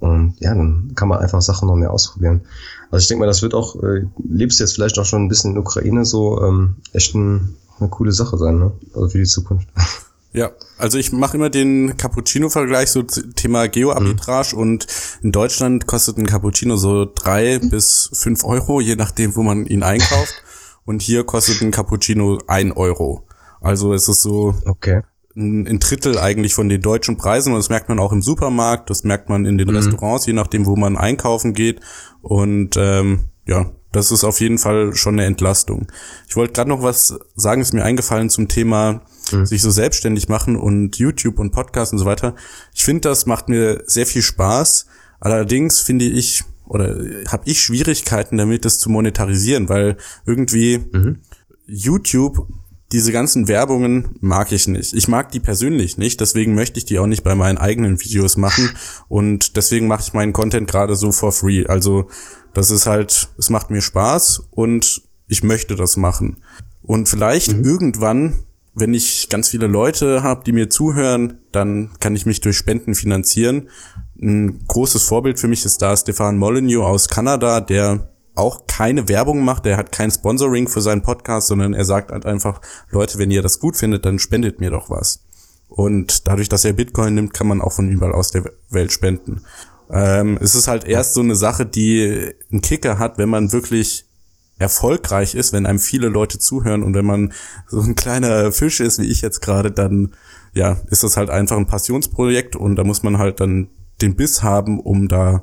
Und 0.00 0.34
ja, 0.40 0.54
dann 0.54 0.92
kann 0.96 1.08
man 1.08 1.20
einfach 1.20 1.40
Sachen 1.40 1.68
noch 1.68 1.76
mehr 1.76 1.92
ausprobieren. 1.92 2.40
Also 2.90 3.04
ich 3.04 3.08
denke 3.08 3.20
mal, 3.20 3.26
das 3.26 3.42
wird 3.42 3.54
auch, 3.54 3.80
äh, 3.82 4.04
lebst 4.28 4.58
jetzt 4.58 4.74
vielleicht 4.74 4.98
auch 4.98 5.04
schon 5.04 5.22
ein 5.22 5.28
bisschen 5.28 5.52
in 5.52 5.58
Ukraine 5.58 6.04
so 6.04 6.42
ähm, 6.42 6.76
echt 6.92 7.14
ein, 7.14 7.54
eine 7.78 7.88
coole 7.88 8.12
Sache 8.12 8.36
sein, 8.36 8.58
ne? 8.58 8.72
Also 8.94 9.10
für 9.10 9.18
die 9.18 9.24
Zukunft. 9.24 9.68
Ja, 10.34 10.52
also 10.78 10.96
ich 10.96 11.12
mache 11.12 11.36
immer 11.36 11.50
den 11.50 11.96
Cappuccino-Vergleich, 11.98 12.88
so 12.88 13.02
Thema 13.02 13.68
Geo-Arbitrage 13.68 14.56
mhm. 14.56 14.62
und 14.62 14.86
in 15.22 15.30
Deutschland 15.30 15.86
kostet 15.86 16.16
ein 16.16 16.26
Cappuccino 16.26 16.76
so 16.76 17.04
drei 17.04 17.58
bis 17.58 18.10
fünf 18.14 18.42
Euro, 18.44 18.80
je 18.80 18.96
nachdem, 18.96 19.36
wo 19.36 19.42
man 19.42 19.66
ihn 19.66 19.82
einkauft. 19.82 20.32
und 20.84 21.02
hier 21.02 21.24
kostet 21.24 21.60
ein 21.60 21.70
Cappuccino 21.70 22.38
ein 22.46 22.72
Euro. 22.72 23.26
Also 23.60 23.92
es 23.92 24.08
ist 24.08 24.22
so 24.22 24.54
okay. 24.64 25.02
ein, 25.36 25.66
ein, 25.66 25.78
Drittel 25.78 26.18
eigentlich 26.18 26.54
von 26.54 26.68
den 26.68 26.80
deutschen 26.80 27.16
Preisen 27.16 27.52
und 27.52 27.58
das 27.58 27.68
merkt 27.68 27.88
man 27.88 28.00
auch 28.00 28.12
im 28.12 28.22
Supermarkt, 28.22 28.90
das 28.90 29.04
merkt 29.04 29.28
man 29.28 29.44
in 29.44 29.58
den 29.58 29.68
mhm. 29.68 29.76
Restaurants, 29.76 30.26
je 30.26 30.32
nachdem, 30.32 30.66
wo 30.66 30.76
man 30.76 30.96
einkaufen 30.96 31.52
geht. 31.52 31.80
Und 32.22 32.76
ähm, 32.76 33.28
ja, 33.46 33.70
das 33.92 34.10
ist 34.10 34.24
auf 34.24 34.40
jeden 34.40 34.58
Fall 34.58 34.94
schon 34.94 35.14
eine 35.14 35.26
Entlastung. 35.26 35.86
Ich 36.26 36.36
wollte 36.36 36.54
gerade 36.54 36.70
noch 36.70 36.82
was 36.82 37.18
sagen, 37.36 37.60
ist 37.60 37.74
mir 37.74 37.84
eingefallen 37.84 38.30
zum 38.30 38.48
Thema 38.48 39.02
mhm. 39.32 39.46
sich 39.46 39.62
so 39.62 39.70
selbstständig 39.70 40.28
machen 40.28 40.56
und 40.56 40.96
YouTube 40.96 41.38
und 41.38 41.50
Podcast 41.50 41.92
und 41.92 41.98
so 41.98 42.04
weiter. 42.04 42.34
Ich 42.74 42.84
finde, 42.84 43.08
das 43.08 43.26
macht 43.26 43.48
mir 43.48 43.82
sehr 43.86 44.06
viel 44.06 44.22
Spaß. 44.22 44.86
Allerdings 45.20 45.80
finde 45.80 46.04
ich 46.04 46.44
oder 46.66 46.96
habe 47.28 47.42
ich 47.46 47.60
Schwierigkeiten 47.60 48.38
damit, 48.38 48.64
das 48.64 48.78
zu 48.78 48.88
monetarisieren, 48.88 49.68
weil 49.68 49.96
irgendwie 50.24 50.80
mhm. 50.92 51.18
YouTube 51.66 52.48
diese 52.92 53.12
ganzen 53.12 53.48
Werbungen 53.48 54.16
mag 54.20 54.52
ich 54.52 54.68
nicht. 54.68 54.92
Ich 54.92 55.08
mag 55.08 55.32
die 55.32 55.40
persönlich 55.40 55.96
nicht, 55.96 56.20
deswegen 56.20 56.54
möchte 56.54 56.78
ich 56.78 56.84
die 56.84 56.98
auch 56.98 57.06
nicht 57.06 57.24
bei 57.24 57.34
meinen 57.34 57.58
eigenen 57.58 58.00
Videos 58.00 58.36
machen 58.36 58.70
und 59.08 59.56
deswegen 59.56 59.86
mache 59.86 60.02
ich 60.02 60.12
meinen 60.12 60.32
Content 60.32 60.70
gerade 60.70 60.94
so 60.94 61.10
for 61.10 61.32
free. 61.32 61.66
Also 61.66 62.08
das 62.52 62.70
ist 62.70 62.86
halt, 62.86 63.28
es 63.38 63.48
macht 63.48 63.70
mir 63.70 63.80
Spaß 63.80 64.48
und 64.50 65.02
ich 65.26 65.42
möchte 65.42 65.76
das 65.76 65.96
machen. 65.96 66.42
Und 66.82 67.08
vielleicht 67.08 67.56
mhm. 67.56 67.64
irgendwann 67.64 68.44
wenn 68.74 68.94
ich 68.94 69.28
ganz 69.28 69.48
viele 69.48 69.66
Leute 69.66 70.22
habe, 70.22 70.44
die 70.44 70.52
mir 70.52 70.70
zuhören, 70.70 71.38
dann 71.52 71.90
kann 72.00 72.16
ich 72.16 72.26
mich 72.26 72.40
durch 72.40 72.56
Spenden 72.56 72.94
finanzieren. 72.94 73.68
Ein 74.20 74.64
großes 74.66 75.02
Vorbild 75.02 75.38
für 75.38 75.48
mich 75.48 75.64
ist 75.64 75.82
da 75.82 75.96
Stefan 75.96 76.38
Molyneux 76.38 76.84
aus 76.84 77.08
Kanada, 77.08 77.60
der 77.60 78.08
auch 78.34 78.66
keine 78.66 79.08
Werbung 79.08 79.44
macht, 79.44 79.66
der 79.66 79.76
hat 79.76 79.92
kein 79.92 80.10
Sponsoring 80.10 80.68
für 80.68 80.80
seinen 80.80 81.02
Podcast, 81.02 81.48
sondern 81.48 81.74
er 81.74 81.84
sagt 81.84 82.12
halt 82.12 82.24
einfach, 82.24 82.60
Leute, 82.90 83.18
wenn 83.18 83.30
ihr 83.30 83.42
das 83.42 83.60
gut 83.60 83.76
findet, 83.76 84.06
dann 84.06 84.18
spendet 84.18 84.58
mir 84.58 84.70
doch 84.70 84.88
was. 84.88 85.24
Und 85.68 86.28
dadurch, 86.28 86.48
dass 86.48 86.64
er 86.64 86.72
Bitcoin 86.72 87.14
nimmt, 87.14 87.34
kann 87.34 87.46
man 87.46 87.60
auch 87.60 87.72
von 87.72 87.90
überall 87.90 88.12
aus 88.12 88.30
der 88.30 88.50
Welt 88.70 88.92
spenden. 88.92 89.42
Ähm, 89.90 90.38
es 90.40 90.54
ist 90.54 90.68
halt 90.68 90.84
erst 90.84 91.14
so 91.14 91.20
eine 91.20 91.36
Sache, 91.36 91.66
die 91.66 92.32
einen 92.50 92.62
Kicker 92.62 92.98
hat, 92.98 93.18
wenn 93.18 93.28
man 93.28 93.52
wirklich 93.52 94.06
erfolgreich 94.62 95.34
ist, 95.34 95.52
wenn 95.52 95.66
einem 95.66 95.78
viele 95.78 96.08
Leute 96.08 96.38
zuhören 96.38 96.82
und 96.82 96.94
wenn 96.94 97.04
man 97.04 97.32
so 97.68 97.80
ein 97.80 97.94
kleiner 97.94 98.52
Fisch 98.52 98.80
ist, 98.80 98.98
wie 98.98 99.10
ich 99.10 99.20
jetzt 99.20 99.42
gerade, 99.42 99.70
dann 99.70 100.14
ja, 100.54 100.78
ist 100.90 101.02
das 101.02 101.16
halt 101.16 101.30
einfach 101.30 101.56
ein 101.56 101.66
Passionsprojekt 101.66 102.56
und 102.56 102.76
da 102.76 102.84
muss 102.84 103.02
man 103.02 103.18
halt 103.18 103.40
dann 103.40 103.68
den 104.00 104.16
Biss 104.16 104.42
haben, 104.42 104.80
um 104.80 105.08
da 105.08 105.42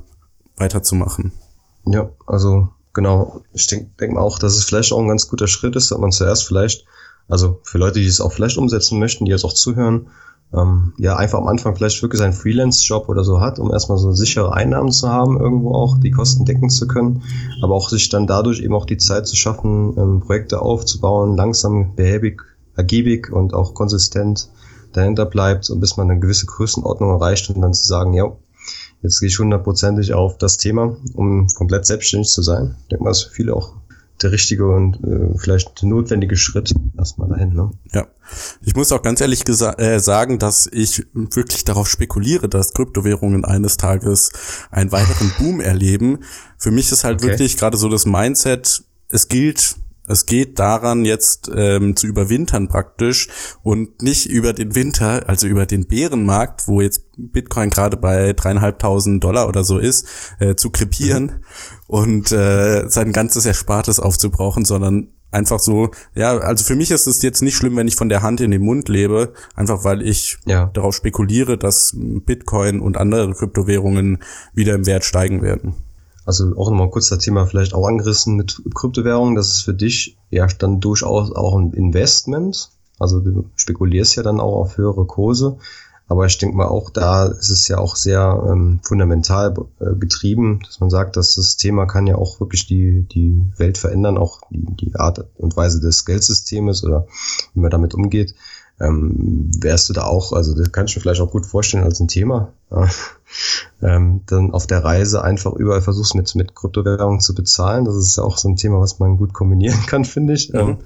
weiterzumachen. 0.58 1.32
Ja, 1.86 2.10
also 2.28 2.70
genau. 2.94 3.42
Ich 3.54 3.68
denke 3.68 3.92
denk 4.00 4.18
auch, 4.18 4.40
dass 4.40 4.56
es 4.56 4.64
vielleicht 4.64 4.92
auch 4.94 5.00
ein 5.00 5.08
ganz 5.08 5.28
guter 5.28 5.48
Schritt 5.48 5.76
ist, 5.76 5.92
dass 5.92 5.98
man 5.98 6.12
zuerst 6.12 6.48
vielleicht, 6.48 6.86
also 7.28 7.60
für 7.64 7.78
Leute, 7.78 8.00
die 8.00 8.08
es 8.08 8.22
auch 8.22 8.34
vielleicht 8.34 8.58
umsetzen 8.58 9.00
möchten, 9.00 9.26
die 9.26 9.32
jetzt 9.32 9.46
auch 9.46 9.54
zuhören, 9.54 10.08
ähm, 10.54 10.94
ja, 10.98 11.16
einfach 11.16 11.38
am 11.38 11.48
Anfang 11.48 11.76
vielleicht 11.76 12.02
wirklich 12.02 12.20
seinen 12.20 12.34
Freelance-Job 12.34 13.08
oder 13.08 13.24
so 13.24 13.40
hat, 13.40 13.60
um 13.60 13.72
erstmal 13.72 13.98
so 13.98 14.12
sichere 14.12 14.54
Einnahmen 14.54 14.92
zu 14.92 15.10
haben, 15.10 15.40
irgendwo 15.40 15.74
auch 15.74 16.00
die 16.00 16.12
Kosten 16.12 16.46
decken 16.46 16.70
zu 16.70 16.88
können, 16.88 17.24
aber 17.62 17.76
auch 17.76 17.90
sich 17.90 18.10
dann 18.10 18.26
dadurch 18.26 18.60
eben 18.62 18.74
auch 18.74 18.86
die 18.86 18.98
Zeit 18.98 19.28
zu 19.28 19.36
schaffen, 19.36 19.96
ähm, 19.98 20.20
Projekte 20.22 20.62
aufzubauen, 20.62 21.36
langsam, 21.36 21.96
behäbig, 21.96 22.42
ergiebig 22.76 23.32
und 23.32 23.54
auch 23.54 23.74
konsistent 23.74 24.50
dahinter 24.94 25.26
bleibt, 25.26 25.66
so 25.66 25.76
bis 25.76 25.98
man 25.98 26.10
eine 26.10 26.20
gewisse 26.20 26.48
Größenordnung 26.48 27.12
erreicht 27.12 27.50
und 27.50 27.62
dann 27.62 27.74
zu 27.74 27.86
sagen, 27.86 28.14
ja, 28.14 28.32
jetzt 29.04 29.20
gehe 29.20 29.30
ich 29.30 29.38
hundertprozentig 29.38 30.14
auf 30.14 30.38
das 30.38 30.58
Thema, 30.58 30.96
um 31.14 31.48
komplett 31.56 31.86
selbstständig 31.86 32.30
zu 32.30 32.42
sein. 32.42 32.76
Ich 32.82 32.88
denke 32.88 33.04
mal, 33.04 33.12
das 33.12 33.20
ist 33.20 33.28
für 33.28 33.36
viele 33.36 33.56
auch 33.56 33.76
der 34.24 34.32
richtige 34.32 34.68
und 34.68 34.96
äh, 35.04 35.38
vielleicht 35.38 35.84
notwendige 35.84 36.36
Schritt 36.36 36.74
erstmal 36.98 37.30
dahin. 37.30 37.54
Ne? 37.54 37.72
Ja, 37.94 38.08
ich 38.62 38.76
muss 38.76 38.92
auch 38.92 39.02
ganz 39.02 39.22
ehrlich 39.22 39.48
äh, 39.48 40.00
sagen, 40.00 40.40
dass 40.40 40.68
ich 40.72 41.06
wirklich 41.14 41.64
darauf 41.66 41.90
spekuliere, 41.90 42.50
dass 42.50 42.74
Kryptowährungen 42.74 43.46
eines 43.46 43.78
Tages 43.78 44.32
einen 44.72 44.92
weiteren 44.92 45.32
Boom 45.38 45.62
erleben. 45.62 46.20
Für 46.58 46.72
mich 46.72 46.92
ist 46.92 47.04
halt 47.04 47.22
okay. 47.22 47.32
wirklich 47.32 47.58
gerade 47.58 47.78
so 47.78 47.90
das 47.90 48.06
Mindset, 48.06 48.84
es 49.10 49.28
gilt 49.28 49.76
es 50.10 50.26
geht 50.26 50.58
daran, 50.58 51.06
jetzt 51.06 51.52
ähm, 51.56 51.96
zu 51.96 52.08
überwintern 52.08 52.68
praktisch 52.68 53.30
und 53.62 54.02
nicht 54.02 54.26
über 54.26 54.54
den 54.54 54.74
Winter, 54.74 55.30
also 55.30 55.48
über 55.48 55.66
den 55.68 55.88
Bärenmarkt, 55.88 56.68
wo 56.68 56.82
jetzt 56.82 57.04
Bitcoin 57.16 57.70
gerade 57.70 57.96
bei 57.96 58.34
dreieinhalbtausend 58.34 59.24
Dollar 59.24 59.48
oder 59.48 59.64
so 59.64 59.78
ist, 59.78 60.08
äh, 60.40 60.56
zu 60.56 60.72
krepieren 60.72 61.24
mhm. 61.24 61.32
und 61.88 62.32
äh, 62.32 62.90
sein 62.90 63.14
ganzes 63.14 63.46
Erspartes 63.46 64.00
aufzubrauchen, 64.00 64.66
sondern 64.66 65.10
einfach 65.32 65.60
so, 65.60 65.92
ja, 66.16 66.38
also 66.40 66.64
für 66.66 66.76
mich 66.76 66.90
ist 66.90 67.06
es 67.06 67.22
jetzt 67.22 67.42
nicht 67.42 67.56
schlimm, 67.56 67.76
wenn 67.76 67.88
ich 67.88 67.96
von 67.96 68.10
der 68.10 68.24
Hand 68.24 68.42
in 68.42 68.50
den 68.50 68.64
Mund 68.64 68.90
lebe, 68.90 69.34
einfach 69.56 69.84
weil 69.84 70.02
ich 70.02 70.40
ja. 70.46 70.72
darauf 70.74 70.96
spekuliere, 70.96 71.58
dass 71.58 71.96
Bitcoin 71.96 72.80
und 72.80 72.98
andere 72.98 73.32
Kryptowährungen 73.34 74.24
wieder 74.54 74.74
im 74.74 74.88
Wert 74.88 75.06
steigen 75.06 75.44
werden. 75.44 75.76
Also 76.30 76.56
auch 76.58 76.70
nochmal 76.70 76.92
kurz 76.92 77.10
das 77.10 77.18
Thema 77.18 77.48
vielleicht 77.48 77.74
auch 77.74 77.88
angerissen 77.88 78.36
mit 78.36 78.62
Kryptowährungen. 78.76 79.34
Das 79.34 79.50
ist 79.50 79.62
für 79.62 79.74
dich 79.74 80.16
ja 80.30 80.46
dann 80.46 80.80
durchaus 80.80 81.32
auch 81.32 81.58
ein 81.58 81.74
Investment. 81.74 82.70
Also 83.00 83.20
du 83.20 83.50
spekulierst 83.56 84.16
ja 84.16 84.22
dann 84.22 84.40
auch 84.40 84.58
auf 84.58 84.78
höhere 84.78 85.08
Kurse. 85.08 85.58
Aber 86.08 86.28
ich 86.28 86.38
denke 86.38 86.56
mal 86.56 86.68
auch 86.68 86.92
da 86.92 87.26
ist 87.26 87.50
es 87.50 87.68
ja 87.68 87.80
auch 87.80 87.96
sehr 87.96 88.44
ähm, 88.48 88.80
fundamental 88.84 89.56
äh, 89.80 89.96
getrieben, 89.96 90.60
dass 90.64 90.80
man 90.80 90.92
sagt, 90.92 91.18
dass 91.18 91.34
das 91.34 91.58
Thema 91.58 91.88
kann 91.88 92.06
ja 92.06 92.14
auch 92.14 92.40
wirklich 92.40 92.68
die, 92.68 93.08
die 93.12 93.42
Welt 93.58 93.80
verändern, 93.80 94.20
auch 94.20 94.42
die, 94.52 94.68
die 94.76 94.96
Art 94.98 95.26
und 95.36 95.58
Weise 95.58 95.80
des 95.80 96.06
Geldsystems 96.06 96.84
oder 96.84 97.08
wie 97.56 97.62
man 97.62 97.72
damit 97.72 97.96
umgeht 97.96 98.36
ähm, 98.80 99.52
wärst 99.60 99.90
du 99.90 99.94
da 99.94 100.04
auch, 100.04 100.34
also 100.34 100.56
das 100.56 100.72
kann 100.72 100.86
ich 100.86 100.96
mir 100.96 101.02
vielleicht 101.02 101.22
auch 101.22 101.32
gut 101.32 101.46
vorstellen 101.46 101.84
als 101.84 102.00
ein 102.00 102.08
Thema, 102.08 102.54
äh, 102.72 102.88
ähm, 103.82 104.22
dann 104.26 104.52
auf 104.52 104.68
der 104.68 104.84
Reise 104.84 105.24
einfach 105.24 105.54
überall 105.54 105.82
versuchst 105.82 106.16
mit, 106.16 106.34
mit 106.36 106.56
Kryptowährungen 106.56 107.20
zu 107.20 107.36
bezahlen. 107.36 107.86
Das 107.86 107.96
ist 107.96 108.18
ja 108.18 108.24
auch 108.24 108.38
so 108.38 108.50
ein 108.50 108.56
Thema, 108.56 108.80
was 108.80 109.00
man 109.00 109.18
gut 109.18 109.34
kombinieren 109.34 109.82
kann, 109.88 110.06
finde 110.06 110.34
ich. 110.34 110.54
Mhm. 110.54 110.60
Ähm, 110.60 110.78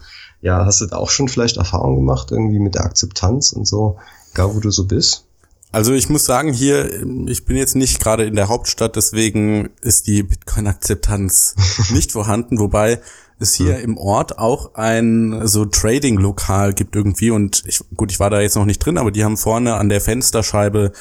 ja, 0.42 0.66
hast 0.66 0.82
du 0.82 0.88
da 0.88 0.98
auch 0.98 1.10
schon 1.10 1.30
vielleicht 1.30 1.58
Erfahrungen 1.58 1.96
gemacht, 1.96 2.32
irgendwie 2.32 2.60
mit 2.60 2.76
der 2.76 2.84
Akzeptanz 2.84 3.54
und 3.54 3.66
so, 3.66 3.98
egal 4.34 4.54
wo 4.54 4.60
du 4.60 4.72
so 4.72 4.86
bist? 4.86 5.26
Also 5.74 5.92
ich 5.94 6.08
muss 6.08 6.24
sagen, 6.26 6.54
hier, 6.54 7.04
ich 7.28 7.46
bin 7.46 7.58
jetzt 7.58 7.76
nicht 7.76 8.00
gerade 8.00 8.26
in 8.26 8.36
der 8.36 8.48
Hauptstadt, 8.48 8.96
deswegen 8.96 9.72
ist 9.82 10.06
die 10.06 10.22
Bitcoin-Akzeptanz 10.22 11.56
nicht 11.92 12.12
vorhanden, 12.12 12.60
wobei 12.60 13.02
es 13.40 13.56
hier 13.56 13.80
im 13.80 13.98
Ort 13.98 14.38
auch 14.38 14.76
ein 14.76 15.48
so 15.48 15.66
Trading-Lokal 15.66 16.76
gibt 16.76 16.96
irgendwie 16.96 17.32
und 17.32 17.64
ich, 17.66 17.82
gut, 17.96 18.12
ich 18.12 18.20
war 18.20 18.30
da 18.30 18.40
jetzt 18.40 18.56
noch 18.56 18.66
nicht 18.66 18.86
drin, 18.86 19.00
aber 19.00 19.10
die 19.10 19.24
haben 19.24 19.36
vorne 19.36 19.74
an 19.74 19.90
der 19.90 20.00
Fensterscheibe 20.00 20.92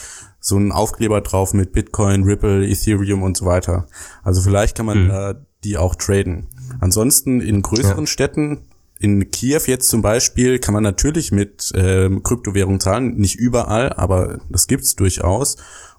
so 0.40 0.56
einen 0.56 0.72
Aufkleber 0.72 1.20
drauf 1.20 1.52
mit 1.52 1.72
Bitcoin, 1.72 2.24
Ripple, 2.24 2.66
Ethereum 2.66 3.22
und 3.22 3.36
so 3.36 3.44
weiter. 3.44 3.86
Also 4.22 4.40
vielleicht 4.40 4.74
kann 4.74 4.86
man 4.86 5.04
mhm. 5.04 5.08
da 5.08 5.34
die 5.64 5.76
auch 5.76 5.96
traden. 5.96 6.48
Ansonsten 6.80 7.42
in 7.42 7.60
größeren 7.60 8.04
ja. 8.04 8.06
Städten, 8.06 8.62
in 9.02 9.30
Kiew 9.30 9.62
jetzt 9.66 9.88
zum 9.88 10.00
Beispiel, 10.00 10.60
kann 10.60 10.74
man 10.74 10.84
natürlich 10.84 11.32
mit 11.32 11.72
ähm, 11.74 12.22
Kryptowährung 12.22 12.78
zahlen. 12.78 13.16
Nicht 13.16 13.34
überall, 13.34 13.92
aber 13.92 14.38
das 14.48 14.68
gibt's 14.68 14.94
durchaus. 14.94 15.56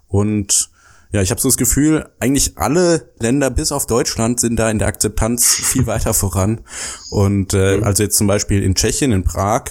Und 0.08 0.70
ja, 1.12 1.20
ich 1.20 1.30
habe 1.30 1.40
so 1.40 1.48
das 1.48 1.58
Gefühl, 1.58 2.08
eigentlich 2.18 2.56
alle 2.56 3.12
Länder 3.20 3.50
bis 3.50 3.72
auf 3.72 3.86
Deutschland 3.86 4.40
sind 4.40 4.56
da 4.56 4.70
in 4.70 4.78
der 4.78 4.88
Akzeptanz 4.88 5.54
viel 5.62 5.86
weiter 5.86 6.14
voran. 6.14 6.62
Und 7.10 7.52
äh, 7.52 7.82
also 7.82 8.02
jetzt 8.02 8.16
zum 8.16 8.26
Beispiel 8.26 8.62
in 8.62 8.74
Tschechien, 8.74 9.12
in 9.12 9.22
Prag, 9.22 9.64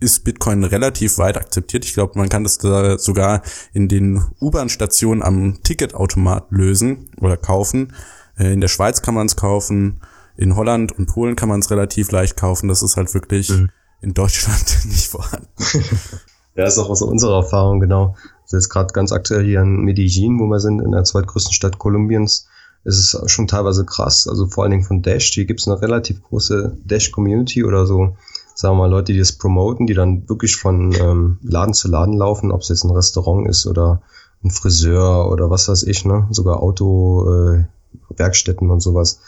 ist 0.00 0.24
Bitcoin 0.24 0.64
relativ 0.64 1.18
weit 1.18 1.36
akzeptiert. 1.36 1.84
Ich 1.84 1.94
glaube, 1.94 2.18
man 2.18 2.28
kann 2.28 2.42
das 2.42 2.58
da 2.58 2.98
sogar 2.98 3.42
in 3.72 3.86
den 3.86 4.24
U-Bahn-Stationen 4.40 5.22
am 5.22 5.62
Ticketautomat 5.62 6.46
lösen 6.50 7.10
oder 7.20 7.36
kaufen. 7.36 7.92
Äh, 8.36 8.52
in 8.52 8.60
der 8.60 8.68
Schweiz 8.68 9.00
kann 9.00 9.14
man 9.14 9.26
es 9.26 9.36
kaufen. 9.36 10.00
In 10.40 10.56
Holland 10.56 10.90
und 10.92 11.04
Polen 11.04 11.36
kann 11.36 11.50
man 11.50 11.60
es 11.60 11.70
relativ 11.70 12.10
leicht 12.12 12.38
kaufen. 12.38 12.68
Das 12.68 12.82
ist 12.82 12.96
halt 12.96 13.12
wirklich 13.12 13.50
mhm. 13.50 13.68
in 14.00 14.14
Deutschland 14.14 14.78
nicht 14.86 15.08
vorhanden. 15.08 15.48
ja, 16.56 16.64
ist 16.64 16.78
auch 16.78 16.88
aus 16.88 17.02
unserer 17.02 17.42
Erfahrung, 17.42 17.78
genau. 17.78 18.16
Das 18.44 18.54
ist 18.54 18.70
gerade 18.70 18.90
ganz 18.94 19.12
aktuell 19.12 19.44
hier 19.44 19.60
in 19.60 19.82
Medellin, 19.82 20.40
wo 20.40 20.46
wir 20.46 20.58
sind, 20.58 20.80
in 20.80 20.92
der 20.92 21.04
zweitgrößten 21.04 21.52
Stadt 21.52 21.78
Kolumbiens. 21.78 22.46
Es 22.84 22.98
ist 22.98 23.30
schon 23.30 23.48
teilweise 23.48 23.84
krass, 23.84 24.26
also 24.26 24.46
vor 24.46 24.64
allen 24.64 24.70
Dingen 24.70 24.84
von 24.84 25.02
Dash. 25.02 25.30
Hier 25.30 25.44
gibt 25.44 25.60
es 25.60 25.68
eine 25.68 25.82
relativ 25.82 26.22
große 26.22 26.74
Dash-Community 26.86 27.62
oder 27.62 27.84
so, 27.84 28.16
sagen 28.54 28.76
wir 28.76 28.78
mal, 28.78 28.90
Leute, 28.90 29.12
die 29.12 29.18
das 29.18 29.32
promoten, 29.32 29.86
die 29.86 29.92
dann 29.92 30.26
wirklich 30.26 30.56
von 30.56 30.94
ähm, 30.98 31.38
Laden 31.42 31.74
zu 31.74 31.88
Laden 31.88 32.16
laufen, 32.16 32.50
ob 32.50 32.62
es 32.62 32.70
jetzt 32.70 32.84
ein 32.84 32.90
Restaurant 32.90 33.46
ist 33.46 33.66
oder 33.66 34.00
ein 34.42 34.50
Friseur 34.50 35.30
oder 35.30 35.50
was 35.50 35.68
weiß 35.68 35.82
ich, 35.82 36.06
ne? 36.06 36.28
Sogar 36.30 36.62
Auto, 36.62 37.30
äh, 37.30 37.64
Werkstätten 38.16 38.70
und 38.70 38.80
sowas. 38.80 39.20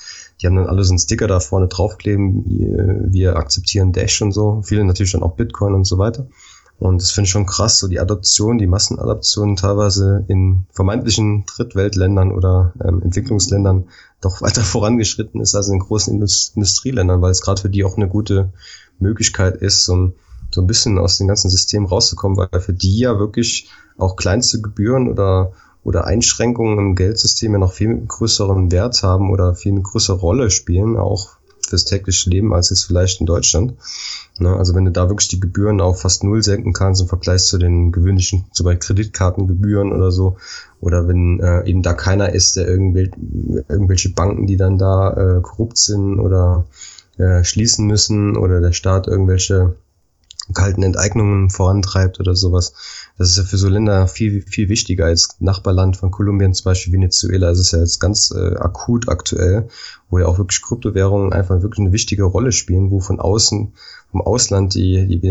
Die 0.43 0.47
haben 0.47 0.57
dann 0.57 0.67
alle 0.67 0.83
so 0.83 0.91
einen 0.91 0.99
Sticker 0.99 1.29
da 1.29 1.39
vorne 1.39 1.69
draufkleben, 1.69 3.13
wir 3.13 3.37
akzeptieren 3.37 3.93
Dash 3.93 4.21
und 4.23 4.33
so. 4.33 4.61
Viele 4.65 4.85
natürlich 4.85 5.13
dann 5.13 5.23
auch 5.23 5.37
Bitcoin 5.37 5.75
und 5.75 5.85
so 5.85 5.99
weiter. 5.99 6.27
Und 6.81 7.01
das 7.01 7.13
finde 7.13 7.27
ich 7.27 7.31
schon 7.31 7.47
krass, 7.47 7.79
so 7.79 7.87
die 7.87 8.01
Adoption, 8.01 8.59
die 8.59 8.67
Massenadoption 8.67 9.55
teilweise 9.55 10.25
in 10.27 10.67
vermeintlichen 10.73 11.45
Drittweltländern 11.47 12.33
oder 12.33 12.73
ähm, 12.85 13.03
Entwicklungsländern 13.03 13.85
doch 14.21 14.43
weiter 14.43 14.63
vorangeschritten 14.63 15.41
ist 15.41 15.55
als 15.55 15.69
in 15.69 15.79
großen 15.79 16.13
Indust 16.13 16.57
Industrieländern, 16.57 17.23
weil 17.23 17.31
es 17.31 17.41
gerade 17.41 17.61
für 17.61 17.71
die 17.71 17.85
auch 17.85 17.97
eine 17.97 18.09
gute 18.09 18.53
Möglichkeit 18.99 19.57
ist, 19.63 19.85
so, 19.85 20.13
so 20.51 20.61
ein 20.61 20.67
bisschen 20.67 20.99
aus 20.99 21.19
dem 21.19 21.29
ganzen 21.29 21.51
System 21.51 21.85
rauszukommen, 21.85 22.37
weil 22.37 22.61
für 22.61 22.73
die 22.73 22.99
ja 22.99 23.17
wirklich 23.17 23.71
auch 23.97 24.17
kleinste 24.17 24.61
Gebühren 24.61 25.09
oder 25.09 25.53
oder 25.85 26.07
Einschränkungen 26.07 26.79
im 26.79 26.95
Geldsystem 26.95 27.53
ja 27.53 27.59
noch 27.59 27.73
viel 27.73 28.05
größeren 28.07 28.71
Wert 28.71 29.03
haben 29.03 29.31
oder 29.31 29.55
viel 29.55 29.73
eine 29.73 29.83
größere 29.83 30.19
Rolle 30.19 30.51
spielen, 30.51 30.97
auch 30.97 31.37
fürs 31.67 31.85
tägliche 31.85 32.29
Leben, 32.29 32.53
als 32.53 32.71
jetzt 32.71 32.85
vielleicht 32.85 33.21
in 33.21 33.27
Deutschland. 33.27 33.75
Ne? 34.39 34.55
Also 34.55 34.75
wenn 34.75 34.85
du 34.85 34.91
da 34.91 35.09
wirklich 35.09 35.29
die 35.29 35.41
Gebühren 35.41 35.81
auf 35.81 36.03
fast 36.03 36.25
null 36.25 36.43
senken 36.43 36.73
kannst 36.73 37.01
im 37.01 37.09
Vergleich 37.09 37.45
zu 37.45 37.59
den 37.59 37.93
gewöhnlichen, 37.93 38.45
zum 38.53 38.65
Beispiel 38.65 38.81
Kreditkartengebühren 38.81 39.93
oder 39.93 40.11
so, 40.11 40.37
oder 40.81 41.09
wenn 41.09 41.41
äh, 41.41 41.65
eben 41.67 41.83
da 41.83 41.95
keiner 41.95 42.33
ist, 42.33 42.57
der 42.57 42.69
irgendwel 42.69 43.11
irgendwelche 43.69 44.11
Banken, 44.11 44.47
die 44.47 44.57
dann 44.57 44.79
da 44.79 45.13
äh, 45.13 45.41
korrupt 45.41 45.79
sind 45.79 46.19
oder 46.19 46.67
äh, 47.19 47.45
schließen 47.45 47.87
müssen 47.87 48.37
oder 48.37 48.61
der 48.61 48.73
Staat 48.73 49.07
irgendwelche 49.07 49.77
kalten 50.53 50.83
Enteignungen 50.83 51.51
vorantreibt 51.51 52.21
oder 52.21 52.35
sowas. 52.35 52.75
Das 53.19 53.31
ist 53.31 53.37
ja 53.37 53.43
für 53.45 53.59
so 53.59 53.69
Länder 53.69 54.07
viel, 54.07 54.43
viel 54.43 54.69
wichtiger 54.69 55.07
als 55.07 55.37
Nachbarland 55.41 55.97
von 55.97 56.11
Kolumbien, 56.11 56.55
zum 56.55 56.65
Beispiel 56.65 56.93
Venezuela. 56.93 57.51
Es 57.51 57.59
ist 57.59 57.73
ja 57.73 57.81
jetzt 57.81 58.01
ganz 58.01 58.31
äh, 58.31 58.57
akut 58.57 59.09
aktuell, 59.09 59.69
wo 60.11 60.19
ja 60.19 60.27
auch 60.27 60.39
wirklich 60.39 60.63
Kryptowährungen 60.63 61.33
einfach 61.33 61.63
wirklich 61.63 61.81
eine 61.81 61.93
wichtige 61.93 62.25
Rolle 62.25 62.53
spielen, 62.53 62.91
wo 62.91 63.01
von 63.01 63.21
außen, 63.21 63.73
vom 64.11 64.21
Ausland 64.21 64.75
die, 64.75 65.07
die 65.07 65.23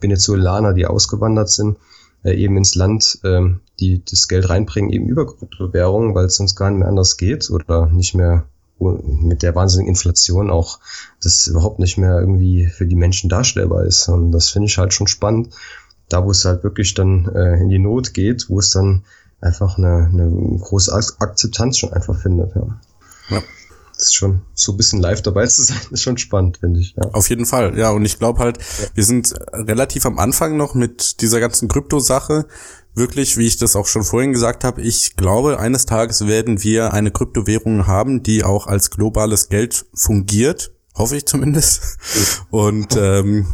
Venezuelaner, 0.00 0.72
die 0.72 0.86
ausgewandert 0.86 1.50
sind, 1.50 1.76
äh, 2.24 2.34
eben 2.34 2.56
ins 2.56 2.74
Land, 2.74 3.20
ähm, 3.24 3.60
die 3.80 4.02
das 4.04 4.28
Geld 4.28 4.48
reinbringen, 4.48 4.90
eben 4.90 5.06
über 5.06 5.26
Kryptowährungen, 5.26 6.14
weil 6.14 6.26
es 6.26 6.36
sonst 6.36 6.56
gar 6.56 6.70
nicht 6.70 6.80
mehr 6.80 6.88
anders 6.88 7.16
geht 7.16 7.50
oder 7.50 7.86
nicht 7.86 8.14
mehr 8.14 8.46
mit 8.78 9.42
der 9.42 9.54
wahnsinnigen 9.54 9.90
Inflation 9.90 10.50
auch 10.50 10.80
das 11.22 11.46
überhaupt 11.46 11.78
nicht 11.78 11.96
mehr 11.96 12.18
irgendwie 12.18 12.66
für 12.66 12.86
die 12.86 12.96
Menschen 12.96 13.30
darstellbar 13.30 13.84
ist. 13.84 14.08
Und 14.08 14.32
das 14.32 14.50
finde 14.50 14.66
ich 14.66 14.78
halt 14.78 14.92
schon 14.92 15.06
spannend. 15.06 15.54
Da, 16.08 16.24
wo 16.24 16.30
es 16.30 16.44
halt 16.44 16.64
wirklich 16.64 16.92
dann 16.94 17.28
äh, 17.34 17.54
in 17.54 17.70
die 17.70 17.78
Not 17.78 18.12
geht, 18.12 18.50
wo 18.50 18.58
es 18.58 18.70
dann 18.70 19.04
einfach 19.40 19.78
eine, 19.78 20.10
eine 20.12 20.58
große 20.58 20.92
Akzeptanz 20.92 21.78
schon 21.78 21.92
einfach 21.92 22.20
findet. 22.20 22.54
Ja. 22.54 22.80
ja. 23.30 23.42
Das 23.94 24.06
ist 24.06 24.14
schon 24.14 24.42
so 24.54 24.72
ein 24.72 24.76
bisschen 24.76 25.00
live 25.00 25.22
dabei 25.22 25.46
zu 25.46 25.62
sein, 25.62 25.78
ist 25.90 26.02
schon 26.02 26.18
spannend, 26.18 26.58
finde 26.58 26.80
ich. 26.80 26.94
Ja. 26.96 27.08
Auf 27.12 27.30
jeden 27.30 27.46
Fall, 27.46 27.78
ja. 27.78 27.90
Und 27.90 28.04
ich 28.04 28.18
glaube 28.18 28.40
halt, 28.40 28.58
ja. 28.58 28.88
wir 28.94 29.04
sind 29.04 29.34
relativ 29.52 30.04
am 30.04 30.18
Anfang 30.18 30.56
noch 30.56 30.74
mit 30.74 31.20
dieser 31.20 31.40
ganzen 31.40 31.68
Krypto-Sache. 31.68 32.46
Wirklich, 32.94 33.36
wie 33.36 33.46
ich 33.46 33.56
das 33.56 33.74
auch 33.74 33.86
schon 33.86 34.04
vorhin 34.04 34.32
gesagt 34.32 34.62
habe, 34.62 34.80
ich 34.80 35.16
glaube, 35.16 35.58
eines 35.58 35.84
Tages 35.84 36.26
werden 36.28 36.62
wir 36.62 36.92
eine 36.92 37.10
Kryptowährung 37.10 37.86
haben, 37.86 38.22
die 38.22 38.44
auch 38.44 38.66
als 38.68 38.90
globales 38.90 39.48
Geld 39.48 39.86
fungiert. 39.94 40.72
Hoffe 40.94 41.16
ich 41.16 41.26
zumindest. 41.26 41.98
Und 42.50 42.96
ähm, 42.96 43.46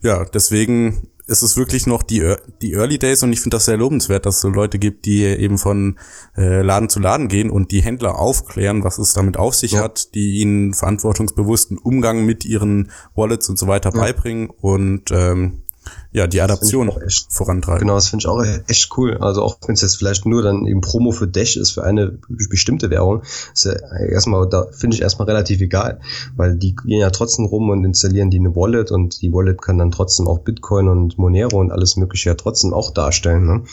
ja, 0.00 0.24
deswegen 0.24 1.10
ist 1.26 1.42
es 1.42 1.56
wirklich 1.56 1.86
noch 1.86 2.02
die, 2.02 2.34
die 2.62 2.74
Early 2.74 2.98
Days 2.98 3.22
und 3.22 3.32
ich 3.32 3.40
finde 3.40 3.56
das 3.56 3.64
sehr 3.64 3.76
lobenswert, 3.76 4.26
dass 4.26 4.36
es 4.36 4.40
so 4.40 4.48
Leute 4.48 4.78
gibt, 4.78 5.06
die 5.06 5.24
eben 5.24 5.58
von 5.58 5.98
äh, 6.36 6.62
Laden 6.62 6.88
zu 6.88 7.00
Laden 7.00 7.28
gehen 7.28 7.50
und 7.50 7.72
die 7.72 7.82
Händler 7.82 8.18
aufklären, 8.18 8.84
was 8.84 8.98
es 8.98 9.12
damit 9.12 9.36
auf 9.36 9.54
sich 9.54 9.72
ja. 9.72 9.82
hat, 9.82 10.14
die 10.14 10.38
ihnen 10.38 10.72
verantwortungsbewussten 10.72 11.78
Umgang 11.78 12.24
mit 12.24 12.44
ihren 12.44 12.92
Wallets 13.16 13.48
und 13.48 13.58
so 13.58 13.66
weiter 13.66 13.90
ja. 13.92 14.00
beibringen 14.00 14.50
und 14.50 15.10
ähm, 15.10 15.62
ja, 16.12 16.26
die 16.26 16.40
Adaption 16.40 16.88
echt, 17.04 17.30
vorantreiben. 17.30 17.80
Genau, 17.80 17.94
das 17.94 18.08
finde 18.08 18.22
ich 18.22 18.26
auch 18.26 18.42
echt 18.68 18.90
cool. 18.96 19.18
Also 19.18 19.42
auch 19.42 19.58
wenn 19.66 19.74
es 19.74 19.82
jetzt 19.82 19.96
vielleicht 19.96 20.24
nur 20.24 20.42
dann 20.42 20.66
eben 20.66 20.80
Promo 20.80 21.12
für 21.12 21.28
Dash 21.28 21.56
ist, 21.56 21.72
für 21.72 21.84
eine 21.84 22.18
bestimmte 22.28 22.88
Währung, 22.88 23.22
ist 23.52 23.66
ja 23.66 23.72
erstmal, 23.72 24.48
da 24.48 24.66
finde 24.72 24.96
ich 24.96 25.02
erstmal 25.02 25.26
relativ 25.26 25.60
egal, 25.60 26.00
weil 26.36 26.56
die 26.56 26.74
gehen 26.74 27.00
ja 27.00 27.10
trotzdem 27.10 27.44
rum 27.44 27.68
und 27.68 27.84
installieren 27.84 28.30
die 28.30 28.38
eine 28.38 28.56
Wallet 28.56 28.90
und 28.92 29.20
die 29.20 29.32
Wallet 29.32 29.60
kann 29.60 29.76
dann 29.76 29.90
trotzdem 29.90 30.26
auch 30.26 30.38
Bitcoin 30.38 30.88
und 30.88 31.18
Monero 31.18 31.60
und 31.60 31.70
alles 31.70 31.96
mögliche 31.96 32.30
ja 32.30 32.34
trotzdem 32.34 32.72
auch 32.72 32.92
darstellen. 32.92 33.44
Ne? 33.46 33.64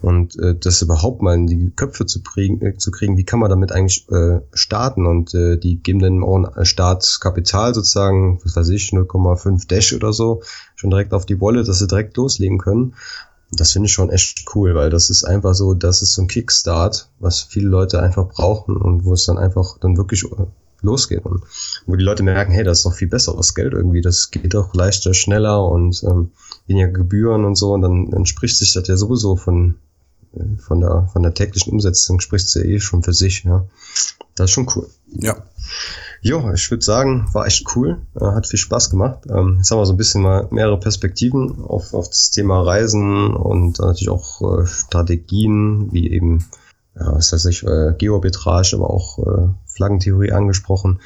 Und 0.00 0.38
äh, 0.38 0.54
das 0.58 0.80
überhaupt 0.80 1.20
mal 1.20 1.34
in 1.34 1.46
die 1.46 1.70
Köpfe 1.70 2.06
zu 2.06 2.22
kriegen, 2.22 2.64
äh, 2.64 2.76
zu 2.78 2.90
kriegen, 2.90 3.18
wie 3.18 3.24
kann 3.24 3.40
man 3.40 3.50
damit 3.50 3.72
eigentlich 3.72 4.08
äh, 4.10 4.40
starten 4.54 5.06
und 5.06 5.34
äh, 5.34 5.58
die 5.58 5.76
geben 5.82 5.98
dann 5.98 6.22
auch 6.22 6.36
ein 6.36 6.64
Startkapital 6.64 7.74
sozusagen, 7.74 8.40
was 8.42 8.56
weiß 8.56 8.70
ich, 8.70 8.90
0,5 8.90 9.66
Dash 9.68 9.92
oder 9.92 10.12
so, 10.12 10.42
schon 10.80 10.90
direkt 10.90 11.12
auf 11.12 11.26
die 11.26 11.40
Wallet, 11.40 11.68
dass 11.68 11.78
sie 11.78 11.86
direkt 11.86 12.16
loslegen 12.16 12.58
können. 12.58 12.94
Das 13.52 13.72
finde 13.72 13.86
ich 13.86 13.92
schon 13.92 14.10
echt 14.10 14.44
cool, 14.54 14.74
weil 14.74 14.90
das 14.90 15.10
ist 15.10 15.24
einfach 15.24 15.54
so, 15.54 15.74
das 15.74 16.02
ist 16.02 16.14
so 16.14 16.22
ein 16.22 16.28
Kickstart, 16.28 17.08
was 17.18 17.42
viele 17.42 17.68
Leute 17.68 18.00
einfach 18.00 18.28
brauchen 18.28 18.76
und 18.76 19.04
wo 19.04 19.12
es 19.12 19.26
dann 19.26 19.38
einfach 19.38 19.78
dann 19.78 19.96
wirklich 19.96 20.24
losgeht 20.80 21.26
und 21.26 21.42
wo 21.86 21.96
die 21.96 22.04
Leute 22.04 22.22
merken, 22.22 22.52
hey, 22.52 22.64
das 22.64 22.78
ist 22.78 22.86
doch 22.86 22.94
viel 22.94 23.08
besseres 23.08 23.54
Geld 23.54 23.74
irgendwie, 23.74 24.00
das 24.00 24.30
geht 24.30 24.54
doch 24.54 24.72
leichter, 24.72 25.12
schneller 25.12 25.62
und 25.64 26.02
ähm, 26.04 26.30
weniger 26.66 26.88
Gebühren 26.88 27.44
und 27.44 27.56
so 27.56 27.74
und 27.74 27.82
dann, 27.82 28.10
dann 28.10 28.24
spricht 28.24 28.56
sich 28.56 28.72
das 28.72 28.88
ja 28.88 28.96
sowieso 28.96 29.36
von 29.36 29.74
äh, 30.32 30.56
von 30.58 30.80
der 30.80 31.08
von 31.12 31.22
der 31.22 31.34
täglichen 31.34 31.72
Umsetzung 31.72 32.20
spricht 32.20 32.46
es 32.46 32.54
ja 32.54 32.62
eh 32.62 32.80
schon 32.80 33.02
für 33.02 33.12
sich, 33.12 33.44
ja. 33.44 33.66
Das 34.34 34.46
ist 34.46 34.54
schon 34.54 34.70
cool. 34.74 34.88
Ja. 35.08 35.42
Jo, 36.22 36.52
ich 36.52 36.70
würde 36.70 36.84
sagen, 36.84 37.28
war 37.32 37.46
echt 37.46 37.64
cool, 37.74 38.02
äh, 38.14 38.24
hat 38.24 38.46
viel 38.46 38.58
Spaß 38.58 38.90
gemacht. 38.90 39.20
Ähm, 39.28 39.56
jetzt 39.58 39.70
haben 39.70 39.78
wir 39.78 39.86
so 39.86 39.94
ein 39.94 39.96
bisschen 39.96 40.22
mal 40.22 40.48
mehrere 40.50 40.78
Perspektiven 40.78 41.64
auf, 41.64 41.94
auf 41.94 42.08
das 42.08 42.30
Thema 42.30 42.60
Reisen 42.60 43.34
und 43.34 43.78
natürlich 43.78 44.10
auch 44.10 44.60
äh, 44.60 44.66
Strategien, 44.66 45.90
wie 45.92 46.10
eben, 46.10 46.46
ja, 46.94 47.14
was 47.14 47.32
weiß 47.32 47.46
ich, 47.46 47.62
äh, 47.62 47.94
Geoarbitrage, 47.96 48.76
aber 48.76 48.90
auch 48.90 49.18
Flaggentheorie 49.66 50.32
angesprochen. 50.32 51.00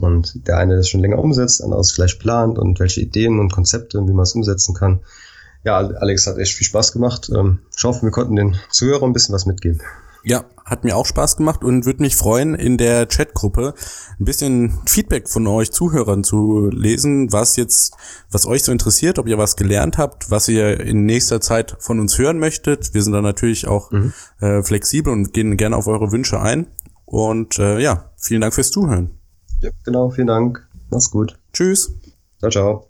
Und 0.00 0.46
der 0.46 0.58
eine 0.58 0.76
das 0.76 0.88
schon 0.88 1.00
länger 1.00 1.18
umsetzt, 1.18 1.58
der 1.58 1.66
andere 1.66 1.80
es 1.80 1.90
vielleicht 1.90 2.20
plant 2.20 2.56
und 2.56 2.78
welche 2.78 3.00
Ideen 3.00 3.40
und 3.40 3.50
Konzepte 3.50 3.98
und 3.98 4.08
wie 4.08 4.12
man 4.12 4.22
es 4.22 4.34
umsetzen 4.34 4.72
kann. 4.74 5.00
Ja, 5.64 5.78
Alex 5.78 6.28
hat 6.28 6.38
echt 6.38 6.54
viel 6.54 6.66
Spaß 6.66 6.92
gemacht. 6.92 7.28
Ähm, 7.34 7.58
ich 7.76 7.82
hoffe, 7.82 8.02
wir 8.02 8.12
konnten 8.12 8.36
den 8.36 8.56
Zuhörern 8.70 9.10
ein 9.10 9.12
bisschen 9.12 9.34
was 9.34 9.46
mitgeben. 9.46 9.80
Ja, 10.22 10.44
hat 10.64 10.84
mir 10.84 10.96
auch 10.96 11.06
Spaß 11.06 11.36
gemacht 11.36 11.64
und 11.64 11.86
würde 11.86 12.02
mich 12.02 12.14
freuen, 12.14 12.54
in 12.54 12.76
der 12.76 13.06
Chatgruppe 13.06 13.74
ein 14.18 14.24
bisschen 14.24 14.78
Feedback 14.86 15.28
von 15.28 15.46
euch 15.46 15.72
Zuhörern 15.72 16.22
zu 16.24 16.68
lesen, 16.70 17.32
was 17.32 17.56
jetzt, 17.56 17.94
was 18.30 18.46
euch 18.46 18.62
so 18.62 18.70
interessiert, 18.70 19.18
ob 19.18 19.26
ihr 19.26 19.38
was 19.38 19.56
gelernt 19.56 19.98
habt, 19.98 20.30
was 20.30 20.48
ihr 20.48 20.80
in 20.80 21.06
nächster 21.06 21.40
Zeit 21.40 21.76
von 21.80 21.98
uns 22.00 22.18
hören 22.18 22.38
möchtet. 22.38 22.94
Wir 22.94 23.02
sind 23.02 23.12
da 23.12 23.22
natürlich 23.22 23.66
auch 23.66 23.90
mhm. 23.90 24.12
äh, 24.40 24.62
flexibel 24.62 25.12
und 25.12 25.32
gehen 25.32 25.56
gerne 25.56 25.76
auf 25.76 25.86
eure 25.86 26.12
Wünsche 26.12 26.40
ein. 26.40 26.66
Und 27.04 27.58
äh, 27.58 27.80
ja, 27.80 28.12
vielen 28.16 28.40
Dank 28.40 28.54
fürs 28.54 28.70
Zuhören. 28.70 29.10
Ja, 29.60 29.70
genau, 29.84 30.10
vielen 30.10 30.28
Dank. 30.28 30.68
Mach's 30.90 31.10
gut. 31.10 31.38
Tschüss. 31.52 31.92
Ciao, 32.38 32.50
ciao. 32.50 32.89